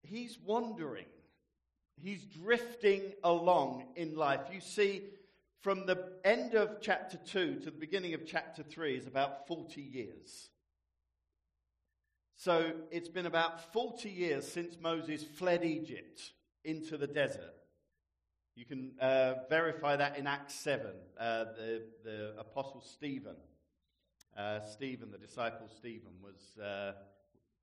He's 0.00 0.38
wandering, 0.42 1.04
he's 2.02 2.24
drifting 2.24 3.12
along 3.22 3.84
in 3.94 4.16
life. 4.16 4.40
You 4.50 4.62
see, 4.62 5.02
from 5.60 5.84
the 5.84 6.14
end 6.24 6.54
of 6.54 6.80
chapter 6.80 7.18
2 7.18 7.56
to 7.56 7.64
the 7.66 7.78
beginning 7.78 8.14
of 8.14 8.26
chapter 8.26 8.62
3 8.62 8.96
is 8.96 9.06
about 9.06 9.46
40 9.46 9.82
years. 9.82 10.48
So 12.36 12.72
it's 12.90 13.10
been 13.10 13.26
about 13.26 13.74
40 13.74 14.08
years 14.08 14.50
since 14.50 14.78
Moses 14.80 15.22
fled 15.22 15.62
Egypt 15.62 16.32
into 16.64 16.96
the 16.96 17.06
desert. 17.06 17.52
You 18.56 18.64
can 18.64 18.92
uh, 18.98 19.34
verify 19.50 19.96
that 19.96 20.16
in 20.16 20.26
Acts 20.26 20.54
7, 20.54 20.86
uh, 21.18 21.44
the, 21.54 21.82
the 22.02 22.34
apostle 22.38 22.80
Stephen. 22.80 23.36
Uh, 24.36 24.60
Stephen, 24.60 25.10
the 25.10 25.18
disciple 25.18 25.68
Stephen, 25.76 26.12
was 26.22 26.58
uh, 26.62 26.92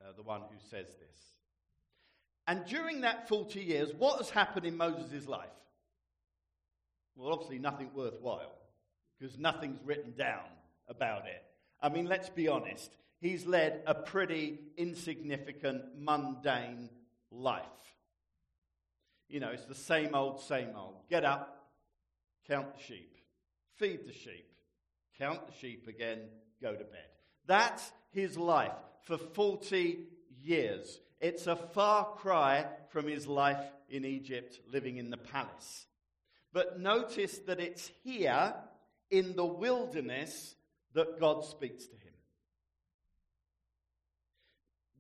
uh, 0.02 0.12
the 0.16 0.24
one 0.24 0.42
who 0.42 0.58
says 0.70 0.88
this. 0.88 1.18
And 2.48 2.66
during 2.66 3.02
that 3.02 3.28
40 3.28 3.60
years, 3.60 3.94
what 3.98 4.18
has 4.18 4.30
happened 4.30 4.66
in 4.66 4.78
Moses' 4.78 5.28
life? 5.28 5.50
Well, 7.16 7.34
obviously, 7.34 7.60
nothing 7.60 7.90
worthwhile 7.94 8.58
because 9.20 9.38
nothing's 9.38 9.84
written 9.84 10.14
down 10.18 10.46
about 10.88 11.26
it. 11.26 11.44
I 11.82 11.90
mean, 11.90 12.06
let's 12.06 12.30
be 12.30 12.48
honest. 12.48 12.92
He's 13.20 13.46
led 13.46 13.82
a 13.88 13.96
pretty 13.96 14.60
insignificant, 14.78 15.84
mundane 15.98 16.90
life. 17.32 17.64
You 19.28 19.40
know, 19.40 19.50
it's 19.50 19.66
the 19.66 19.76
same 19.76 20.16
old, 20.16 20.40
same 20.42 20.70
old. 20.76 20.96
Get 21.10 21.26
up, 21.26 21.70
count 22.48 22.78
the 22.78 22.84
sheep, 22.84 23.18
feed 23.78 24.06
the 24.06 24.14
sheep, 24.14 24.48
count 25.18 25.48
the 25.48 25.54
sheep 25.54 25.88
again, 25.88 26.20
go 26.62 26.72
to 26.72 26.84
bed. 26.84 27.06
That's 27.46 27.92
his 28.12 28.38
life 28.38 28.74
for 29.04 29.18
40 29.18 30.00
years. 30.42 31.00
It's 31.20 31.48
a 31.48 31.56
far 31.56 32.06
cry 32.18 32.66
from 32.90 33.08
his 33.08 33.28
life 33.28 33.64
in 33.90 34.06
Egypt, 34.06 34.60
living 34.72 34.98
in 34.98 35.10
the 35.10 35.18
palace. 35.18 35.86
But 36.54 36.80
notice 36.80 37.38
that 37.48 37.60
it's 37.60 37.92
here 38.04 38.54
in 39.10 39.36
the 39.36 39.46
wilderness 39.46 40.56
that 40.94 41.20
God 41.20 41.46
speaks 41.46 41.86
to 41.86 41.96
him. 41.96 42.14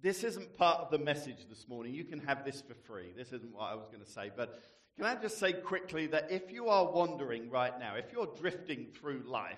This 0.02 0.24
isn't 0.24 0.58
part 0.58 0.80
of 0.82 0.92
the 0.92 1.00
message 1.00 1.50
this 1.50 1.68
morning. 1.68 1.94
You 1.94 2.04
can 2.04 2.20
have 2.20 2.46
this 2.46 2.62
for 2.62 2.76
free. 2.76 3.12
This 3.16 3.34
isn't 3.34 3.54
what 3.54 3.72
I 3.72 3.76
was 3.76 3.88
going 3.88 4.04
to 4.04 4.10
say. 4.10 4.32
But 4.36 4.62
can 4.96 5.06
I 5.06 5.16
just 5.16 5.40
say 5.40 5.54
quickly 5.54 6.08
that 6.08 6.32
if 6.32 6.52
you 6.52 6.70
are 6.70 6.92
wandering 6.92 7.50
right 7.50 7.78
now, 7.80 7.96
if 7.96 8.06
you're 8.14 8.30
drifting 8.40 8.88
through 9.00 9.24
life, 9.26 9.58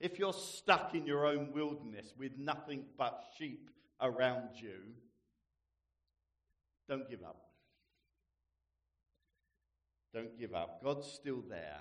if 0.00 0.18
you're 0.18 0.32
stuck 0.32 0.94
in 0.94 1.06
your 1.06 1.26
own 1.26 1.52
wilderness 1.52 2.12
with 2.18 2.32
nothing 2.38 2.84
but 2.96 3.24
sheep 3.36 3.70
around 4.00 4.50
you, 4.54 4.94
don't 6.88 7.08
give 7.10 7.22
up. 7.22 7.42
Don't 10.14 10.38
give 10.38 10.54
up. 10.54 10.82
God's 10.82 11.06
still 11.06 11.42
there. 11.48 11.80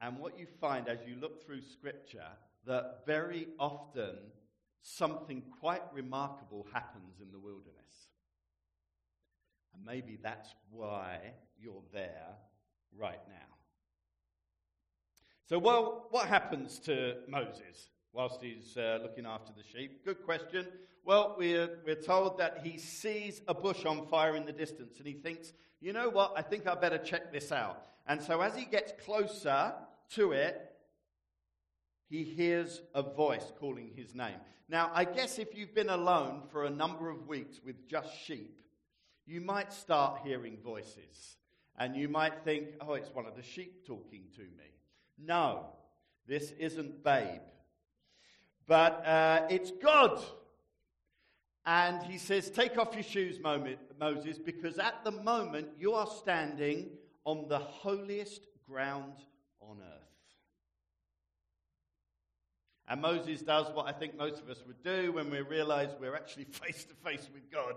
And 0.00 0.18
what 0.18 0.38
you 0.38 0.46
find 0.60 0.88
as 0.88 0.98
you 1.06 1.16
look 1.16 1.44
through 1.44 1.62
Scripture, 1.62 2.28
that 2.66 3.00
very 3.06 3.48
often 3.58 4.16
something 4.82 5.42
quite 5.60 5.82
remarkable 5.92 6.66
happens 6.72 7.20
in 7.20 7.32
the 7.32 7.38
wilderness. 7.38 7.74
And 9.74 9.84
maybe 9.84 10.18
that's 10.22 10.54
why 10.70 11.18
you're 11.60 11.82
there 11.92 12.28
right 12.96 13.20
now. 13.28 13.56
So, 15.48 15.58
well, 15.58 16.08
what 16.10 16.28
happens 16.28 16.78
to 16.80 17.14
Moses 17.26 17.88
whilst 18.12 18.42
he's 18.42 18.76
uh, 18.76 18.98
looking 19.02 19.24
after 19.24 19.50
the 19.56 19.62
sheep? 19.62 20.04
Good 20.04 20.22
question. 20.22 20.66
Well, 21.06 21.36
we're, 21.38 21.78
we're 21.86 21.94
told 21.94 22.36
that 22.36 22.58
he 22.62 22.76
sees 22.76 23.40
a 23.48 23.54
bush 23.54 23.86
on 23.86 24.06
fire 24.08 24.36
in 24.36 24.44
the 24.44 24.52
distance 24.52 24.98
and 24.98 25.06
he 25.06 25.14
thinks, 25.14 25.54
you 25.80 25.94
know 25.94 26.10
what? 26.10 26.34
I 26.36 26.42
think 26.42 26.66
I 26.66 26.74
better 26.74 26.98
check 26.98 27.32
this 27.32 27.50
out. 27.50 27.82
And 28.06 28.20
so 28.20 28.42
as 28.42 28.54
he 28.54 28.66
gets 28.66 28.92
closer 29.06 29.72
to 30.16 30.32
it, 30.32 30.70
he 32.10 32.24
hears 32.24 32.82
a 32.94 33.02
voice 33.02 33.50
calling 33.58 33.90
his 33.96 34.14
name. 34.14 34.36
Now, 34.68 34.90
I 34.92 35.06
guess 35.06 35.38
if 35.38 35.56
you've 35.56 35.74
been 35.74 35.88
alone 35.88 36.42
for 36.52 36.66
a 36.66 36.70
number 36.70 37.08
of 37.08 37.26
weeks 37.26 37.58
with 37.64 37.88
just 37.88 38.14
sheep, 38.26 38.60
you 39.24 39.40
might 39.40 39.72
start 39.72 40.20
hearing 40.24 40.58
voices. 40.62 41.38
And 41.78 41.96
you 41.96 42.10
might 42.10 42.44
think, 42.44 42.68
oh, 42.86 42.92
it's 42.94 43.14
one 43.14 43.24
of 43.24 43.34
the 43.34 43.42
sheep 43.42 43.86
talking 43.86 44.24
to 44.36 44.42
me. 44.42 44.74
No, 45.18 45.66
this 46.26 46.52
isn't 46.58 47.02
Babe. 47.02 47.40
But 48.66 49.04
uh, 49.06 49.46
it's 49.48 49.70
God 49.70 50.22
and 51.68 52.02
he 52.02 52.16
says, 52.16 52.48
Take 52.48 52.78
off 52.78 52.94
your 52.94 53.02
shoes, 53.02 53.38
Moses, 53.40 54.38
because 54.38 54.78
at 54.78 55.04
the 55.04 55.10
moment 55.10 55.68
you 55.78 55.92
are 55.92 56.06
standing 56.06 56.88
on 57.26 57.46
the 57.46 57.58
holiest 57.58 58.46
ground 58.66 59.12
on 59.60 59.76
earth. 59.80 60.08
And 62.88 63.02
Moses 63.02 63.42
does 63.42 63.66
what 63.74 63.86
I 63.86 63.92
think 63.92 64.16
most 64.16 64.40
of 64.40 64.48
us 64.48 64.64
would 64.66 64.82
do 64.82 65.12
when 65.12 65.30
we 65.30 65.42
realize 65.42 65.90
we're 66.00 66.16
actually 66.16 66.44
face 66.50 66.84
to 66.84 66.94
face 66.94 67.28
with 67.34 67.50
God. 67.52 67.74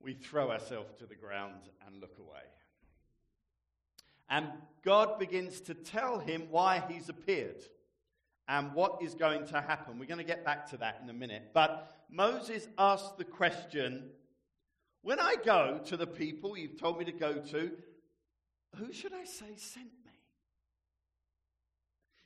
We 0.00 0.14
throw 0.14 0.50
ourselves 0.50 0.94
to 1.00 1.06
the 1.06 1.14
ground 1.14 1.68
and 1.86 2.00
look 2.00 2.16
away. 2.18 2.40
And 4.28 4.46
God 4.84 5.18
begins 5.18 5.60
to 5.62 5.74
tell 5.74 6.18
him 6.18 6.48
why 6.50 6.82
he's 6.88 7.08
appeared 7.08 7.62
and 8.46 8.72
what 8.74 9.02
is 9.02 9.14
going 9.14 9.46
to 9.46 9.60
happen. 9.60 9.98
We're 9.98 10.06
going 10.06 10.18
to 10.18 10.24
get 10.24 10.44
back 10.44 10.70
to 10.70 10.76
that 10.78 11.00
in 11.02 11.10
a 11.10 11.12
minute. 11.12 11.50
But 11.52 11.90
Moses 12.10 12.66
asked 12.78 13.18
the 13.18 13.24
question 13.24 14.10
when 15.02 15.20
I 15.20 15.36
go 15.44 15.80
to 15.86 15.96
the 15.96 16.06
people 16.06 16.56
you've 16.56 16.78
told 16.78 16.98
me 16.98 17.04
to 17.04 17.12
go 17.12 17.34
to, 17.34 17.70
who 18.76 18.92
should 18.92 19.12
I 19.12 19.24
say 19.24 19.56
sent 19.56 19.86
me? 19.86 20.12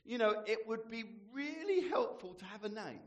You 0.05 0.17
know, 0.17 0.43
it 0.45 0.67
would 0.67 0.89
be 0.89 1.05
really 1.33 1.87
helpful 1.87 2.33
to 2.33 2.45
have 2.45 2.63
a 2.63 2.69
name. 2.69 2.99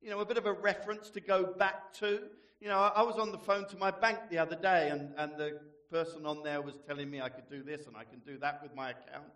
You 0.00 0.10
know, 0.10 0.20
a 0.20 0.24
bit 0.24 0.38
of 0.38 0.46
a 0.46 0.52
reference 0.52 1.10
to 1.10 1.20
go 1.20 1.44
back 1.44 1.92
to. 1.94 2.22
You 2.60 2.68
know, 2.68 2.78
I 2.78 3.02
was 3.02 3.16
on 3.16 3.32
the 3.32 3.38
phone 3.38 3.68
to 3.68 3.76
my 3.76 3.90
bank 3.90 4.18
the 4.30 4.38
other 4.38 4.56
day, 4.56 4.88
and, 4.90 5.12
and 5.18 5.32
the 5.36 5.60
person 5.92 6.24
on 6.24 6.42
there 6.42 6.62
was 6.62 6.74
telling 6.88 7.10
me 7.10 7.20
I 7.20 7.28
could 7.28 7.48
do 7.50 7.62
this 7.62 7.86
and 7.86 7.96
I 7.96 8.04
can 8.04 8.20
do 8.20 8.38
that 8.38 8.62
with 8.62 8.74
my 8.74 8.90
account. 8.90 9.28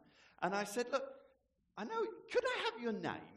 And 0.42 0.54
I 0.54 0.64
said, 0.64 0.86
Look, 0.90 1.04
I 1.76 1.84
know, 1.84 2.02
could 2.32 2.44
I 2.44 2.64
have 2.64 2.82
your 2.82 2.92
name? 2.92 3.36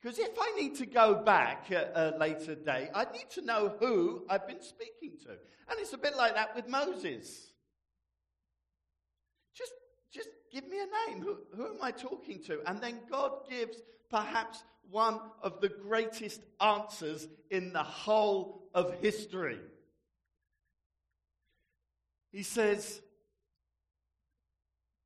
Because 0.00 0.18
if 0.18 0.30
I 0.40 0.52
need 0.58 0.76
to 0.76 0.86
go 0.86 1.14
back 1.14 1.70
at 1.70 1.92
a 1.94 2.16
later 2.18 2.54
date, 2.54 2.90
I 2.94 3.04
need 3.12 3.30
to 3.34 3.42
know 3.42 3.74
who 3.80 4.24
I've 4.28 4.46
been 4.46 4.62
speaking 4.62 5.18
to. 5.24 5.30
And 5.30 5.78
it's 5.78 5.92
a 5.92 5.98
bit 5.98 6.16
like 6.16 6.34
that 6.34 6.54
with 6.54 6.68
Moses. 6.68 7.50
Just, 9.54 9.72
just 10.12 10.28
give 10.52 10.66
me 10.68 10.78
a 10.78 11.10
name. 11.10 11.20
Who, 11.20 11.38
who 11.54 11.74
am 11.74 11.82
I 11.82 11.90
talking 11.90 12.42
to? 12.44 12.60
And 12.66 12.80
then 12.80 13.00
God 13.10 13.48
gives 13.50 13.82
perhaps 14.08 14.62
one 14.90 15.20
of 15.42 15.60
the 15.60 15.68
greatest 15.68 16.40
answers 16.60 17.26
in 17.50 17.72
the 17.72 17.82
whole 17.82 18.68
of 18.74 18.94
history. 19.02 19.58
He 22.32 22.42
says, 22.42 23.00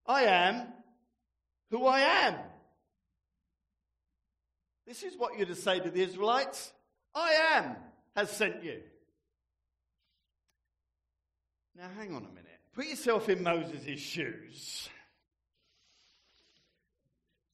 I 0.07 0.25
am 0.25 0.67
who 1.71 1.87
I 1.87 2.01
am. 2.01 2.35
This 4.87 5.03
is 5.03 5.17
what 5.17 5.37
you're 5.37 5.47
to 5.47 5.55
say 5.55 5.81
to 5.81 5.91
the 5.91 6.03
Israelites 6.03 6.73
I 7.15 7.33
am 7.55 7.77
has 8.17 8.31
sent 8.31 8.65
you. 8.65 8.81
Now, 11.77 11.89
hang 11.97 12.15
on 12.15 12.25
a 12.25 12.29
minute. 12.29 12.61
Put 12.75 12.87
yourself 12.87 13.29
in 13.29 13.43
Moses' 13.43 14.01
shoes. 14.01 14.89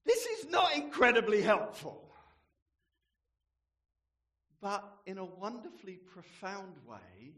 This 0.04 0.26
is 0.26 0.48
not 0.48 0.74
incredibly 0.74 1.42
helpful. 1.42 2.09
But 4.61 4.85
in 5.07 5.18
a 5.18 5.24
wonderfully 5.24 6.00
profound 6.12 6.74
way, 6.88 7.35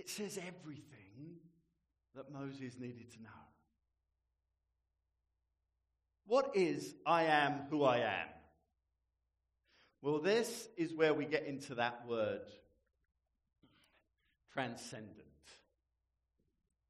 it 0.00 0.08
says 0.08 0.38
everything 0.38 1.36
that 2.14 2.32
Moses 2.32 2.78
needed 2.80 3.10
to 3.12 3.22
know. 3.22 3.28
What 6.26 6.52
is 6.54 6.94
I 7.04 7.24
am 7.24 7.66
who 7.68 7.84
I 7.84 7.98
am? 7.98 8.28
Well, 10.00 10.18
this 10.18 10.68
is 10.78 10.94
where 10.94 11.12
we 11.12 11.26
get 11.26 11.44
into 11.44 11.74
that 11.74 12.06
word 12.08 12.40
transcendent. 14.54 15.12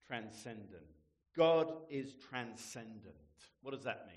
Transcendent. 0.06 0.86
God 1.36 1.72
is 1.90 2.14
transcendent. 2.28 3.16
What 3.62 3.74
does 3.74 3.84
that 3.84 4.06
mean? 4.06 4.16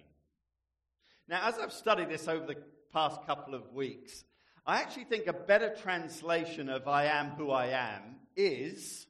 Now, 1.28 1.48
as 1.48 1.58
I've 1.58 1.74
studied 1.74 2.10
this 2.10 2.28
over 2.28 2.46
the 2.46 2.58
past 2.92 3.26
couple 3.26 3.56
of 3.56 3.74
weeks, 3.74 4.24
I 4.66 4.82
actually 4.82 5.06
think 5.06 5.28
a 5.28 5.34
better 5.34 5.76
translation 5.82 6.70
of 6.70 6.88
I 6.88 7.06
am 7.06 7.32
who 7.32 7.52
I 7.52 7.68
am 7.68 8.16
is 8.36 9.08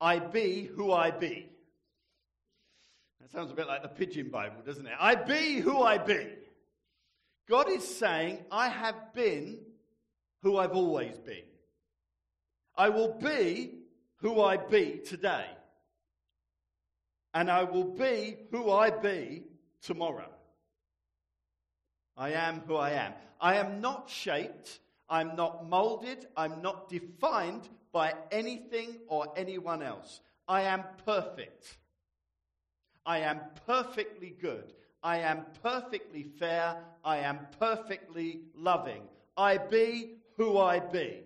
I 0.00 0.18
be 0.18 0.64
who 0.64 0.92
I 0.92 1.10
be. 1.10 1.48
That 3.20 3.30
sounds 3.30 3.50
a 3.50 3.54
bit 3.54 3.68
like 3.68 3.82
the 3.82 3.88
Pidgin 3.88 4.30
Bible, 4.30 4.62
doesn't 4.64 4.86
it? 4.86 4.92
I 4.98 5.14
be 5.14 5.60
who 5.60 5.82
I 5.82 5.98
be. 5.98 6.26
God 7.48 7.70
is 7.70 7.86
saying, 7.86 8.44
I 8.50 8.68
have 8.68 9.14
been 9.14 9.58
who 10.42 10.58
I've 10.58 10.72
always 10.72 11.18
been. 11.18 11.44
I 12.76 12.88
will 12.88 13.14
be 13.14 13.74
who 14.16 14.40
I 14.40 14.56
be 14.56 15.00
today. 15.04 15.46
And 17.34 17.50
I 17.50 17.64
will 17.64 17.84
be 17.84 18.36
who 18.50 18.70
I 18.70 18.90
be 18.90 19.44
tomorrow. 19.82 20.30
I 22.18 22.32
am 22.32 22.62
who 22.66 22.74
I 22.74 22.90
am. 22.90 23.12
I 23.40 23.54
am 23.54 23.80
not 23.80 24.10
shaped, 24.10 24.80
I'm 25.08 25.36
not 25.36 25.68
molded, 25.68 26.26
I'm 26.36 26.60
not 26.60 26.88
defined 26.88 27.68
by 27.92 28.14
anything 28.32 28.98
or 29.06 29.32
anyone 29.36 29.82
else. 29.82 30.20
I 30.48 30.62
am 30.62 30.82
perfect. 31.06 31.78
I 33.06 33.18
am 33.20 33.40
perfectly 33.66 34.34
good. 34.40 34.74
I 35.02 35.18
am 35.18 35.46
perfectly 35.62 36.24
fair. 36.24 36.76
I 37.04 37.18
am 37.18 37.38
perfectly 37.58 38.40
loving. 38.54 39.02
I 39.36 39.58
be 39.58 40.16
who 40.36 40.58
I 40.58 40.80
be. 40.80 41.22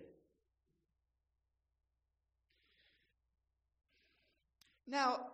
Now, 4.87 5.27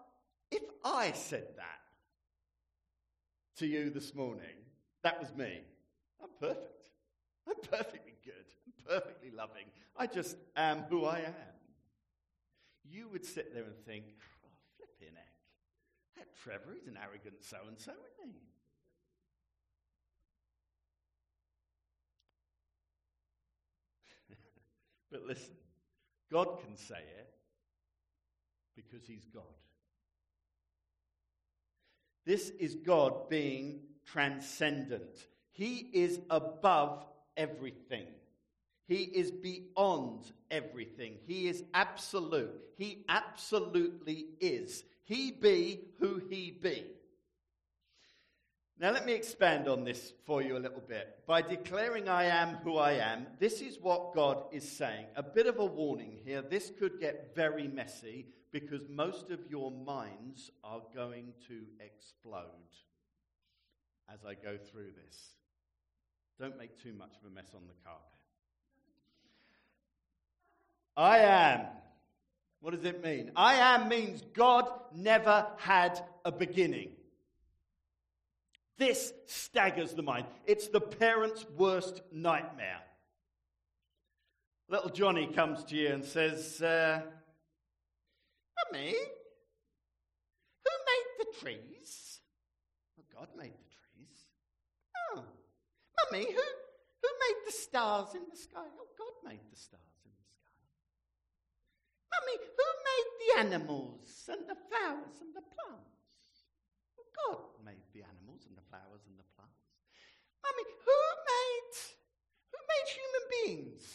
if 0.51 0.63
I 0.85 1.11
said 1.11 1.47
that 1.57 1.81
to 3.57 3.67
you 3.67 3.89
this 3.89 4.15
morning, 4.15 4.55
that 5.03 5.19
was 5.19 5.33
me. 5.35 5.61
I'm 6.21 6.29
perfect. 6.39 6.89
I'm 7.47 7.55
perfectly 7.69 8.15
good. 8.23 8.45
I'm 8.65 8.73
perfectly 8.85 9.31
loving. 9.31 9.65
I 9.97 10.07
just 10.07 10.35
am 10.55 10.83
who 10.89 11.05
I 11.05 11.19
am. 11.19 11.33
You 12.83 13.07
would 13.11 13.25
sit 13.25 13.53
there 13.53 13.63
and 13.63 13.75
think, 13.85 14.05
oh, 14.45 14.49
flipping 14.77 15.15
heck. 15.15 15.25
That 16.17 16.35
Trevor, 16.35 16.75
he's 16.77 16.87
an 16.87 16.97
arrogant 17.01 17.35
so 17.41 17.57
and 17.67 17.79
so, 17.79 17.91
isn't 17.91 18.33
he? 24.29 24.35
but 25.11 25.23
listen, 25.25 25.55
God 26.31 26.59
can 26.63 26.75
say 26.75 26.99
it 27.17 27.33
because 28.75 29.07
he's 29.07 29.25
God. 29.33 29.43
This 32.25 32.49
is 32.59 32.75
God 32.75 33.29
being 33.29 33.81
transcendent. 34.11 35.27
He 35.51 35.89
is 35.93 36.19
above 36.29 37.05
everything. 37.35 38.07
He 38.87 39.03
is 39.03 39.29
beyond 39.29 40.31
everything. 40.49 41.15
He 41.27 41.47
is 41.47 41.63
absolute. 41.73 42.59
He 42.77 43.05
absolutely 43.07 44.25
is. 44.39 44.83
He 45.03 45.31
be 45.31 45.81
who 45.99 46.21
he 46.29 46.51
be. 46.51 46.85
Now, 48.79 48.91
let 48.91 49.05
me 49.05 49.11
expand 49.11 49.67
on 49.67 49.83
this 49.83 50.13
for 50.25 50.41
you 50.41 50.55
a 50.55 50.59
little 50.59 50.81
bit. 50.87 51.19
By 51.27 51.41
declaring 51.41 52.07
I 52.07 52.25
am 52.25 52.55
who 52.63 52.77
I 52.77 52.93
am, 52.93 53.27
this 53.37 53.61
is 53.61 53.77
what 53.77 54.15
God 54.15 54.45
is 54.53 54.67
saying. 54.67 55.07
A 55.17 55.23
bit 55.23 55.47
of 55.47 55.59
a 55.59 55.65
warning 55.65 56.17
here. 56.23 56.41
This 56.41 56.71
could 56.79 56.99
get 56.99 57.35
very 57.35 57.67
messy 57.67 58.27
because 58.53 58.87
most 58.89 59.31
of 59.31 59.39
your 59.49 59.69
minds 59.69 60.49
are 60.63 60.81
going 60.95 61.33
to 61.49 61.63
explode 61.81 62.45
as 64.13 64.25
I 64.25 64.33
go 64.33 64.57
through 64.57 64.91
this. 65.05 65.17
Don't 66.39 66.57
make 66.57 66.81
too 66.81 66.93
much 66.93 67.15
of 67.19 67.31
a 67.31 67.33
mess 67.33 67.51
on 67.53 67.61
the 67.67 67.73
carpet. 67.83 68.05
I 70.95 71.19
am. 71.19 71.65
What 72.61 72.73
does 72.73 72.83
it 72.83 73.03
mean? 73.03 73.31
I 73.35 73.55
am 73.55 73.87
means 73.87 74.23
God 74.33 74.69
never 74.93 75.47
had 75.57 76.01
a 76.25 76.31
beginning. 76.31 76.89
This 78.77 79.13
staggers 79.25 79.93
the 79.93 80.01
mind. 80.01 80.25
It's 80.45 80.67
the 80.67 80.81
parent's 80.81 81.45
worst 81.57 82.01
nightmare. 82.11 82.81
Little 84.69 84.89
Johnny 84.89 85.27
comes 85.27 85.63
to 85.65 85.75
you 85.75 85.89
and 85.89 86.05
says, 86.05 86.61
uh, 86.61 87.01
Mummy, 88.71 88.93
who 90.63 90.71
made 90.85 91.05
the 91.19 91.39
trees? 91.39 92.19
Well, 92.95 93.05
God 93.19 93.29
made 93.37 93.53
the 93.53 93.68
Mummy, 96.11 96.25
who, 96.25 96.47
who 97.01 97.09
made 97.21 97.39
the 97.45 97.53
stars 97.53 98.15
in 98.15 98.25
the 98.29 98.37
sky? 98.37 98.65
Oh, 98.65 98.89
God 98.97 99.15
made 99.29 99.45
the 99.45 99.55
stars 99.55 100.01
in 100.05 100.09
the 100.09 100.25
sky. 100.25 100.57
Mummy, 102.09 102.37
who 102.49 102.67
made 102.89 103.09
the 103.21 103.29
animals 103.45 104.29
and 104.33 104.41
the 104.49 104.57
flowers 104.57 105.21
and 105.21 105.37
the 105.37 105.45
plants? 105.45 106.49
Well, 106.97 107.09
God 107.13 107.61
made 107.61 107.85
the 107.93 108.01
animals 108.01 108.49
and 108.49 108.57
the 108.57 108.65
flowers 108.73 109.05
and 109.05 109.21
the 109.21 109.29
plants. 109.37 109.69
Mummy, 110.41 110.65
who 110.81 110.99
made, 111.29 111.77
who 112.49 112.59
made 112.65 112.87
human 112.89 113.25
beings? 113.29 113.85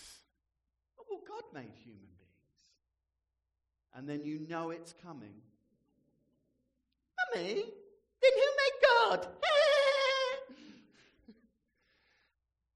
Oh, 0.98 1.04
well, 1.10 1.26
God 1.26 1.50
made 1.50 1.74
human 1.82 2.14
beings. 2.14 2.46
And 3.98 4.06
then 4.06 4.22
you 4.22 4.46
know 4.46 4.70
it's 4.70 4.94
coming. 5.02 5.34
Mummy, 7.18 7.58
then 8.22 8.32
who 8.38 8.48
made 8.54 8.78
God? 8.86 9.26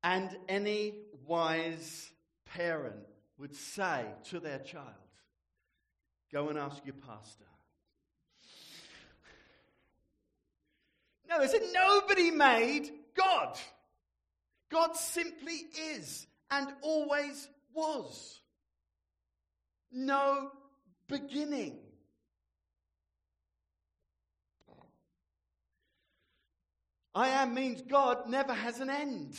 And 0.08 0.34
any 0.48 0.94
wise 1.26 2.10
parent 2.46 3.04
would 3.36 3.54
say 3.54 4.06
to 4.30 4.40
their 4.40 4.58
child, 4.60 4.86
Go 6.32 6.48
and 6.48 6.58
ask 6.58 6.78
your 6.86 6.94
pastor. 6.94 7.44
No, 11.28 11.46
said 11.46 11.60
nobody 11.74 12.30
made 12.30 12.88
God. 13.14 13.58
God 14.70 14.96
simply 14.96 15.66
is 15.92 16.26
and 16.50 16.68
always 16.80 17.46
was. 17.74 18.40
No 19.92 20.52
beginning. 21.06 21.80
I 27.14 27.28
am 27.28 27.52
means 27.52 27.82
God 27.82 28.26
never 28.26 28.54
has 28.54 28.80
an 28.80 28.88
end. 28.88 29.36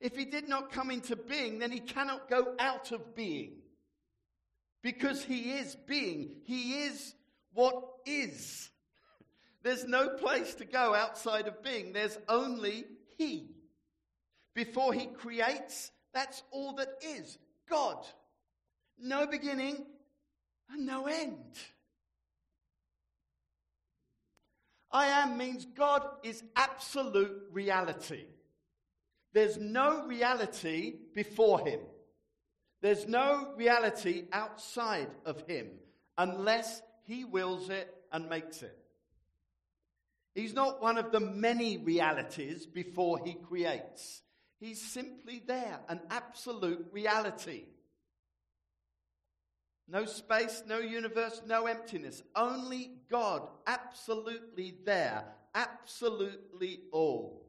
If 0.00 0.16
he 0.16 0.24
did 0.24 0.48
not 0.48 0.72
come 0.72 0.90
into 0.90 1.16
being, 1.16 1.58
then 1.58 1.72
he 1.72 1.80
cannot 1.80 2.30
go 2.30 2.54
out 2.58 2.92
of 2.92 3.14
being. 3.14 3.54
Because 4.82 5.24
he 5.24 5.52
is 5.52 5.76
being. 5.86 6.36
He 6.44 6.84
is 6.84 7.14
what 7.52 7.82
is. 8.06 8.70
There's 9.62 9.84
no 9.84 10.10
place 10.10 10.54
to 10.56 10.64
go 10.64 10.94
outside 10.94 11.48
of 11.48 11.62
being. 11.62 11.92
There's 11.92 12.16
only 12.28 12.84
He. 13.16 13.50
Before 14.54 14.92
He 14.92 15.06
creates, 15.06 15.90
that's 16.14 16.42
all 16.52 16.74
that 16.76 16.88
is 17.02 17.38
God. 17.68 18.06
No 18.98 19.26
beginning 19.26 19.84
and 20.70 20.86
no 20.86 21.06
end. 21.06 21.58
I 24.90 25.06
am 25.06 25.36
means 25.36 25.66
God 25.66 26.02
is 26.22 26.42
absolute 26.56 27.42
reality. 27.52 28.24
There's 29.32 29.58
no 29.58 30.06
reality 30.06 30.94
before 31.14 31.60
Him. 31.66 31.80
There's 32.80 33.06
no 33.06 33.52
reality 33.56 34.24
outside 34.32 35.10
of 35.24 35.42
Him 35.46 35.68
unless 36.16 36.82
He 37.04 37.24
wills 37.24 37.70
it 37.70 37.94
and 38.12 38.28
makes 38.28 38.62
it. 38.62 38.76
He's 40.34 40.54
not 40.54 40.80
one 40.80 40.98
of 40.98 41.10
the 41.10 41.20
many 41.20 41.78
realities 41.78 42.66
before 42.66 43.18
He 43.24 43.34
creates. 43.34 44.22
He's 44.60 44.80
simply 44.80 45.42
there, 45.46 45.80
an 45.88 46.00
absolute 46.10 46.86
reality. 46.92 47.64
No 49.88 50.04
space, 50.04 50.62
no 50.66 50.78
universe, 50.78 51.40
no 51.46 51.66
emptiness. 51.66 52.22
Only 52.36 52.92
God, 53.10 53.48
absolutely 53.66 54.76
there, 54.84 55.24
absolutely 55.54 56.80
all. 56.92 57.47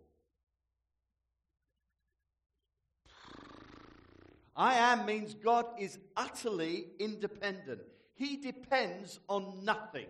I 4.59 4.73
am 4.73 5.05
means 5.05 5.35
God 5.35 5.67
is 5.79 5.97
utterly 6.17 6.87
independent. 6.99 7.79
He 8.15 8.35
depends 8.35 9.21
on 9.29 9.63
nothing 9.63 10.07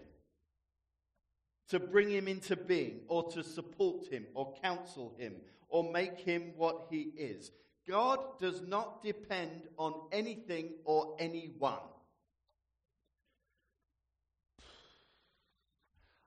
to 1.67 1.79
bring 1.79 2.09
him 2.09 2.27
into 2.27 2.55
being 2.55 3.01
or 3.07 3.31
to 3.33 3.43
support 3.43 4.07
him 4.07 4.25
or 4.33 4.55
counsel 4.63 5.13
him 5.19 5.35
or 5.67 5.91
make 5.91 6.19
him 6.19 6.53
what 6.57 6.87
he 6.89 7.11
is. 7.15 7.51
God 7.87 8.39
does 8.39 8.63
not 8.63 9.03
depend 9.03 9.67
on 9.77 9.93
anything 10.11 10.71
or 10.83 11.15
anyone. 11.19 11.77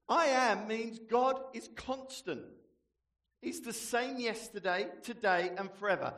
I 0.08 0.26
am 0.26 0.68
means 0.68 1.00
God 1.00 1.40
is 1.54 1.68
constant. 1.74 2.44
He's 3.40 3.62
the 3.62 3.72
same 3.72 4.20
yesterday, 4.20 4.86
today, 5.02 5.50
and 5.58 5.68
forever. 5.72 6.14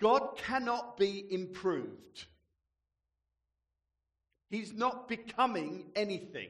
God 0.00 0.36
cannot 0.36 0.96
be 0.96 1.24
improved. 1.30 2.26
He's 4.50 4.72
not 4.72 5.08
becoming 5.08 5.86
anything. 5.96 6.48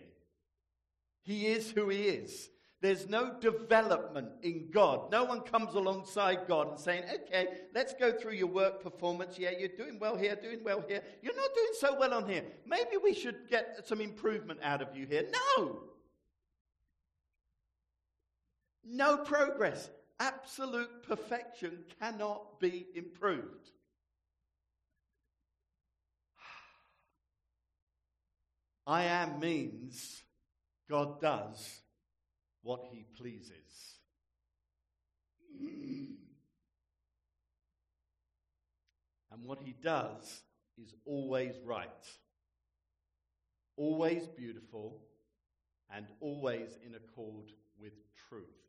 He 1.23 1.47
is 1.47 1.71
who 1.71 1.89
he 1.89 2.03
is. 2.03 2.51
There's 2.81 3.09
no 3.09 3.33
development 3.41 4.29
in 4.43 4.69
God. 4.71 5.11
No 5.11 5.25
one 5.25 5.41
comes 5.41 5.75
alongside 5.75 6.47
God 6.47 6.69
and 6.69 6.79
saying, 6.79 7.05
okay, 7.15 7.49
let's 7.75 7.95
go 7.95 8.13
through 8.13 8.35
your 8.35 8.49
work 8.49 8.83
performance. 8.83 9.39
Yeah, 9.39 9.53
you're 9.59 9.71
doing 9.71 9.99
well 9.99 10.17
here, 10.17 10.37
doing 10.37 10.63
well 10.63 10.85
here. 10.87 11.03
You're 11.23 11.35
not 11.35 11.55
doing 11.55 11.73
so 11.79 11.99
well 11.99 12.13
on 12.13 12.29
here. 12.29 12.45
Maybe 12.67 12.99
we 13.03 13.15
should 13.15 13.49
get 13.49 13.87
some 13.87 14.03
improvement 14.03 14.61
out 14.63 14.83
of 14.83 14.95
you 14.95 15.07
here. 15.07 15.25
No. 15.57 15.81
No 18.85 19.17
progress. 19.17 19.89
Absolute 20.21 21.03
perfection 21.07 21.85
cannot 22.01 22.61
be 22.61 22.87
improved. 22.95 23.71
I 28.87 29.05
am 29.05 29.41
means 29.41 30.23
God 30.89 31.21
does 31.21 31.81
what 32.63 32.85
he 32.91 33.05
pleases. 33.17 33.99
And 39.35 39.45
what 39.45 39.59
he 39.61 39.75
does 39.83 40.43
is 40.81 40.95
always 41.05 41.57
right, 41.65 41.89
always 43.77 44.29
beautiful, 44.29 45.01
and 45.93 46.07
always 46.21 46.79
in 46.87 46.95
accord 46.95 47.51
with 47.77 47.95
truth. 48.29 48.64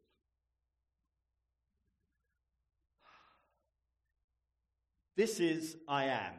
This 5.16 5.40
is 5.40 5.78
I 5.88 6.06
am. 6.06 6.34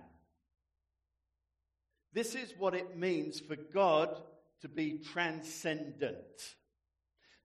This 2.13 2.35
is 2.35 2.55
what 2.59 2.75
it 2.75 2.97
means 2.97 3.41
for 3.41 3.57
God 3.57 4.17
to 4.63 4.69
be 4.69 4.99
transcendent. 5.13 6.55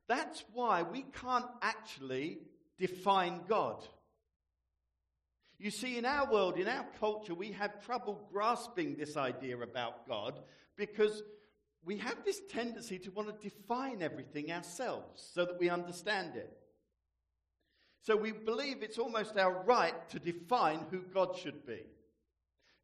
That's 0.07 0.43
why 0.53 0.83
we 0.83 1.05
can't 1.21 1.49
actually 1.61 2.39
define 2.77 3.41
God. 3.47 3.83
You 5.57 5.71
see, 5.71 5.97
in 5.97 6.05
our 6.05 6.31
world, 6.31 6.57
in 6.57 6.67
our 6.67 6.85
culture, 6.99 7.35
we 7.35 7.51
have 7.51 7.85
trouble 7.85 8.27
grasping 8.31 8.95
this 8.95 9.15
idea 9.15 9.57
about 9.59 10.07
God 10.07 10.39
because 10.75 11.21
we 11.83 11.97
have 11.97 12.25
this 12.25 12.41
tendency 12.49 12.97
to 12.99 13.11
want 13.11 13.27
to 13.27 13.49
define 13.49 14.01
everything 14.01 14.51
ourselves 14.51 15.29
so 15.33 15.45
that 15.45 15.59
we 15.59 15.69
understand 15.69 16.35
it. 16.35 16.60
So 18.01 18.15
we 18.17 18.31
believe 18.31 18.81
it's 18.81 18.97
almost 18.97 19.37
our 19.37 19.63
right 19.63 20.09
to 20.09 20.19
define 20.19 20.85
who 20.89 21.01
God 21.13 21.37
should 21.37 21.65
be. 21.65 21.81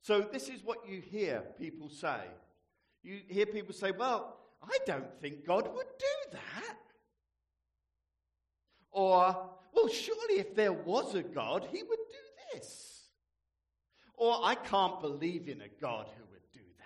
So 0.01 0.21
this 0.21 0.47
is 0.47 0.63
what 0.63 0.87
you 0.87 1.01
hear 1.01 1.43
people 1.59 1.89
say. 1.89 2.21
You 3.03 3.21
hear 3.27 3.47
people 3.47 3.73
say, 3.73 3.91
Well, 3.91 4.37
I 4.63 4.77
don't 4.85 5.19
think 5.19 5.45
God 5.45 5.73
would 5.73 5.87
do 5.99 6.31
that. 6.33 6.77
Or, 8.91 9.49
Well, 9.73 9.87
surely 9.87 10.39
if 10.39 10.55
there 10.55 10.73
was 10.73 11.15
a 11.15 11.23
God, 11.23 11.67
he 11.71 11.81
would 11.81 11.97
do 11.97 12.53
this. 12.53 13.09
Or, 14.15 14.39
I 14.43 14.55
can't 14.55 14.99
believe 15.01 15.47
in 15.47 15.61
a 15.61 15.81
God 15.81 16.07
who 16.15 16.23
would 16.31 16.51
do 16.51 16.59
that. 16.79 16.85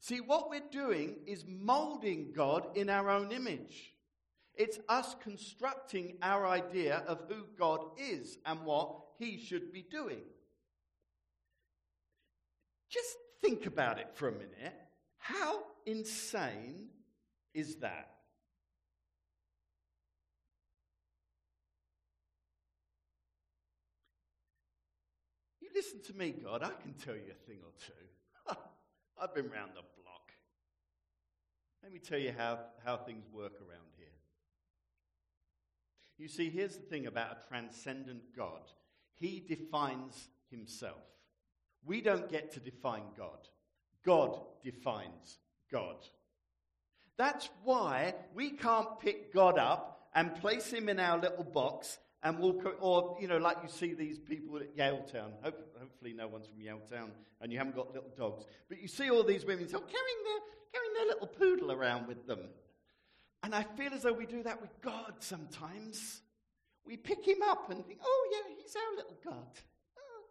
See, 0.00 0.20
what 0.20 0.50
we're 0.50 0.60
doing 0.70 1.16
is 1.26 1.44
molding 1.48 2.32
God 2.32 2.76
in 2.76 2.88
our 2.88 3.10
own 3.10 3.32
image. 3.32 3.92
It's 4.60 4.78
us 4.90 5.16
constructing 5.22 6.18
our 6.20 6.46
idea 6.46 7.02
of 7.06 7.22
who 7.30 7.46
God 7.58 7.80
is 7.96 8.36
and 8.44 8.60
what 8.66 8.94
he 9.18 9.38
should 9.38 9.72
be 9.72 9.80
doing. 9.80 10.20
Just 12.90 13.16
think 13.40 13.64
about 13.64 13.98
it 13.98 14.08
for 14.12 14.28
a 14.28 14.32
minute. 14.32 14.74
How 15.16 15.60
insane 15.86 16.88
is 17.54 17.76
that? 17.76 18.10
You 25.62 25.70
listen 25.74 26.02
to 26.02 26.12
me, 26.12 26.32
God, 26.32 26.62
I 26.62 26.72
can 26.82 26.92
tell 27.02 27.14
you 27.14 27.30
a 27.30 27.46
thing 27.46 27.60
or 27.64 27.72
two. 27.78 28.54
I've 29.22 29.34
been 29.34 29.48
round 29.48 29.70
the 29.70 29.80
block. 30.02 30.32
Let 31.82 31.94
me 31.94 31.98
tell 31.98 32.18
you 32.18 32.34
how, 32.36 32.58
how 32.84 32.98
things 32.98 33.24
work 33.32 33.54
around 33.54 33.88
here. 33.96 33.99
You 36.20 36.28
see, 36.28 36.50
here's 36.50 36.76
the 36.76 36.82
thing 36.82 37.06
about 37.06 37.32
a 37.32 37.48
transcendent 37.48 38.36
God 38.36 38.60
He 39.14 39.42
defines 39.48 40.28
Himself. 40.50 41.00
We 41.84 42.02
don't 42.02 42.28
get 42.28 42.52
to 42.52 42.60
define 42.60 43.04
God, 43.16 43.48
God 44.04 44.38
defines 44.62 45.38
God. 45.72 45.96
That's 47.16 47.48
why 47.64 48.14
we 48.34 48.50
can't 48.50 49.00
pick 49.00 49.32
God 49.32 49.58
up 49.58 50.08
and 50.14 50.34
place 50.34 50.70
Him 50.70 50.90
in 50.90 51.00
our 51.00 51.18
little 51.18 51.44
box 51.44 51.98
and 52.22 52.38
walk, 52.38 52.76
or, 52.80 53.16
you 53.18 53.28
know, 53.28 53.38
like 53.38 53.56
you 53.62 53.68
see 53.70 53.94
these 53.94 54.18
people 54.18 54.58
at 54.58 54.76
Yaletown. 54.76 55.32
hopefully, 55.42 56.12
no 56.12 56.28
one's 56.28 56.46
from 56.46 56.60
Yale 56.60 56.80
Town 56.90 57.12
and 57.40 57.50
you 57.50 57.58
haven't 57.58 57.74
got 57.74 57.94
little 57.94 58.10
dogs. 58.16 58.44
But 58.68 58.80
you 58.80 58.88
see 58.88 59.10
all 59.10 59.24
these 59.24 59.46
women 59.46 59.68
so 59.68 59.78
oh, 59.78 59.80
carrying, 59.80 60.24
their, 60.24 60.40
carrying 60.72 60.94
their 60.94 61.06
little 61.06 61.26
poodle 61.26 61.72
around 61.72 62.06
with 62.06 62.26
them. 62.26 62.40
And 63.42 63.54
I 63.54 63.62
feel 63.62 63.94
as 63.94 64.02
though 64.02 64.12
we 64.12 64.26
do 64.26 64.42
that 64.42 64.60
with 64.60 64.80
God 64.82 65.14
sometimes. 65.20 66.20
We 66.84 66.96
pick 66.96 67.26
him 67.26 67.42
up 67.48 67.70
and 67.70 67.84
think, 67.86 68.00
oh, 68.02 68.28
yeah, 68.32 68.54
he's 68.60 68.76
our 68.76 68.96
little 68.96 69.16
God. 69.24 69.60
Oh. 69.98 70.24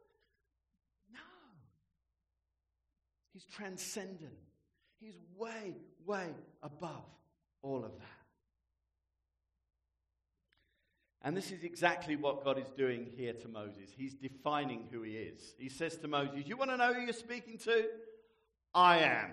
No. 1.11 1.19
He's 3.33 3.45
transcendent. 3.45 4.33
He's 4.99 5.17
way, 5.37 5.75
way 6.05 6.27
above 6.61 7.05
all 7.61 7.83
of 7.83 7.97
that. 7.97 8.19
And 11.21 11.35
this 11.35 11.51
is 11.51 11.63
exactly 11.63 12.15
what 12.15 12.45
God 12.45 12.57
is 12.57 12.69
doing 12.77 13.07
here 13.17 13.33
to 13.33 13.47
Moses. 13.47 13.89
He's 13.95 14.13
defining 14.13 14.87
who 14.89 15.01
he 15.01 15.13
is. 15.13 15.53
He 15.57 15.67
says 15.67 15.97
to 15.97 16.07
Moses, 16.07 16.43
You 16.45 16.55
want 16.55 16.71
to 16.71 16.77
know 16.77 16.93
who 16.93 17.01
you're 17.01 17.13
speaking 17.13 17.57
to? 17.59 17.85
I 18.73 18.99
am. 18.99 19.31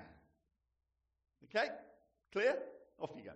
Okay? 1.45 1.69
Clear? 2.33 2.59
Off 2.99 3.11
you 3.17 3.23
go. 3.25 3.33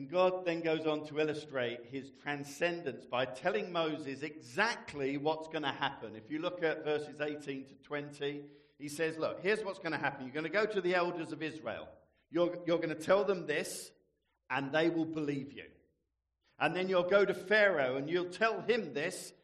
And 0.00 0.08
God 0.08 0.46
then 0.46 0.62
goes 0.62 0.86
on 0.86 1.04
to 1.08 1.20
illustrate 1.20 1.80
his 1.92 2.10
transcendence 2.22 3.04
by 3.04 3.26
telling 3.26 3.70
Moses 3.70 4.22
exactly 4.22 5.18
what's 5.18 5.48
going 5.48 5.64
to 5.64 5.68
happen. 5.68 6.16
If 6.16 6.30
you 6.30 6.38
look 6.38 6.62
at 6.62 6.86
verses 6.86 7.20
18 7.20 7.66
to 7.66 7.74
20, 7.82 8.40
He 8.78 8.88
says, 8.88 9.18
Look, 9.18 9.42
here's 9.42 9.62
what's 9.62 9.78
going 9.78 9.92
to 9.92 9.98
happen. 9.98 10.24
You're 10.24 10.32
going 10.32 10.44
to 10.44 10.48
go 10.48 10.64
to 10.64 10.80
the 10.80 10.94
elders 10.94 11.32
of 11.32 11.42
Israel. 11.42 11.86
You're, 12.30 12.56
you're 12.64 12.78
going 12.78 12.88
to 12.88 12.94
tell 12.94 13.24
them 13.24 13.46
this, 13.46 13.90
and 14.48 14.72
they 14.72 14.88
will 14.88 15.04
believe 15.04 15.52
you. 15.52 15.64
And 16.58 16.74
then 16.74 16.88
you'll 16.88 17.02
go 17.02 17.26
to 17.26 17.34
Pharaoh 17.34 17.96
and 17.96 18.08
you'll 18.08 18.30
tell 18.30 18.62
him 18.62 18.94
this, 18.94 19.34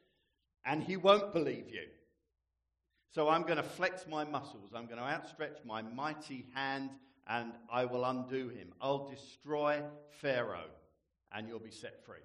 and 0.64 0.82
he 0.82 0.96
won't 0.96 1.34
believe 1.34 1.68
you. 1.68 1.84
So 3.14 3.28
I'm 3.28 3.42
going 3.42 3.58
to 3.58 3.62
flex 3.62 4.06
my 4.08 4.24
muscles. 4.24 4.70
I'm 4.74 4.86
going 4.86 5.00
to 5.00 5.04
outstretch 5.04 5.58
my 5.66 5.82
mighty 5.82 6.46
hand, 6.54 6.88
and 7.26 7.52
I 7.70 7.84
will 7.84 8.04
undo 8.04 8.48
him. 8.48 8.72
I'll 8.80 9.08
destroy 9.08 9.82
Pharaoh, 10.20 10.70
and 11.32 11.48
you'll 11.48 11.58
be 11.58 11.70
set 11.70 12.04
free. 12.04 12.16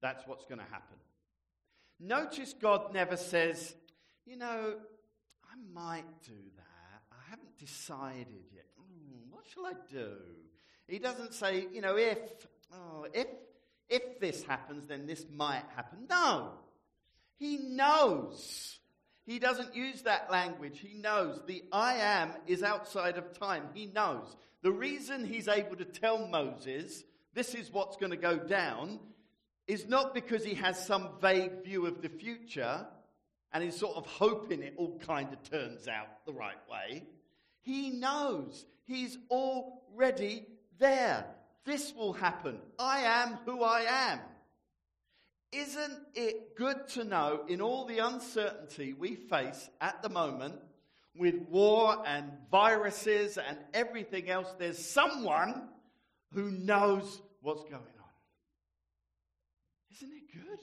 That's 0.00 0.26
what's 0.26 0.44
going 0.44 0.58
to 0.58 0.64
happen. 0.64 0.96
Notice 2.00 2.54
God 2.60 2.92
never 2.92 3.16
says, 3.16 3.74
you 4.26 4.36
know, 4.36 4.74
I 5.44 5.72
might 5.72 6.22
do 6.22 6.32
that. 6.56 7.02
I 7.12 7.30
haven't 7.30 7.56
decided 7.58 8.44
yet. 8.52 8.66
Mm, 8.80 9.30
what 9.30 9.44
shall 9.46 9.66
I 9.66 9.74
do? 9.90 10.16
He 10.88 10.98
doesn't 10.98 11.32
say, 11.32 11.66
you 11.72 11.80
know, 11.80 11.96
if, 11.96 12.18
oh, 12.72 13.06
if, 13.14 13.28
if 13.88 14.20
this 14.20 14.42
happens, 14.42 14.86
then 14.86 15.06
this 15.06 15.24
might 15.32 15.64
happen. 15.76 16.06
No. 16.10 16.50
He 17.38 17.58
knows. 17.58 18.78
He 19.26 19.38
doesn't 19.38 19.74
use 19.74 20.02
that 20.02 20.30
language. 20.30 20.80
He 20.80 20.94
knows. 20.94 21.40
The 21.46 21.64
I 21.72 21.94
am 21.94 22.32
is 22.46 22.62
outside 22.62 23.16
of 23.16 23.38
time. 23.38 23.64
He 23.72 23.86
knows. 23.86 24.36
The 24.62 24.72
reason 24.72 25.24
he's 25.24 25.48
able 25.48 25.76
to 25.76 25.84
tell 25.84 26.26
Moses, 26.26 27.04
this 27.32 27.54
is 27.54 27.72
what's 27.72 27.96
going 27.96 28.10
to 28.10 28.16
go 28.16 28.36
down, 28.36 28.98
is 29.66 29.88
not 29.88 30.14
because 30.14 30.44
he 30.44 30.54
has 30.54 30.86
some 30.86 31.08
vague 31.20 31.64
view 31.64 31.86
of 31.86 32.02
the 32.02 32.08
future 32.08 32.86
and 33.52 33.62
he's 33.62 33.78
sort 33.78 33.96
of 33.96 34.04
hoping 34.06 34.62
it 34.62 34.74
all 34.76 34.98
kind 34.98 35.32
of 35.32 35.42
turns 35.48 35.88
out 35.88 36.24
the 36.26 36.32
right 36.32 36.58
way. 36.70 37.04
He 37.62 37.90
knows. 37.90 38.66
He's 38.84 39.16
already 39.30 40.44
there. 40.78 41.24
This 41.64 41.94
will 41.94 42.12
happen. 42.12 42.58
I 42.78 43.00
am 43.00 43.38
who 43.46 43.62
I 43.62 43.84
am. 43.88 44.20
Isn't 45.54 46.00
it 46.14 46.56
good 46.56 46.88
to 46.90 47.04
know 47.04 47.44
in 47.46 47.60
all 47.60 47.84
the 47.84 47.98
uncertainty 47.98 48.92
we 48.92 49.14
face 49.14 49.70
at 49.80 50.02
the 50.02 50.08
moment 50.08 50.56
with 51.16 51.36
war 51.48 52.02
and 52.04 52.32
viruses 52.50 53.38
and 53.38 53.56
everything 53.72 54.28
else, 54.28 54.48
there's 54.58 54.84
someone 54.84 55.68
who 56.32 56.50
knows 56.50 57.22
what's 57.40 57.62
going 57.62 57.74
on? 57.74 58.10
Isn't 59.92 60.12
it 60.12 60.32
good? 60.32 60.58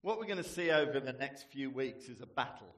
What 0.00 0.18
we're 0.18 0.24
going 0.24 0.42
to 0.42 0.48
see 0.48 0.70
over 0.70 0.98
the 0.98 1.12
next 1.12 1.46
few 1.52 1.68
weeks 1.68 2.08
is 2.08 2.22
a 2.22 2.26
battle. 2.26 2.74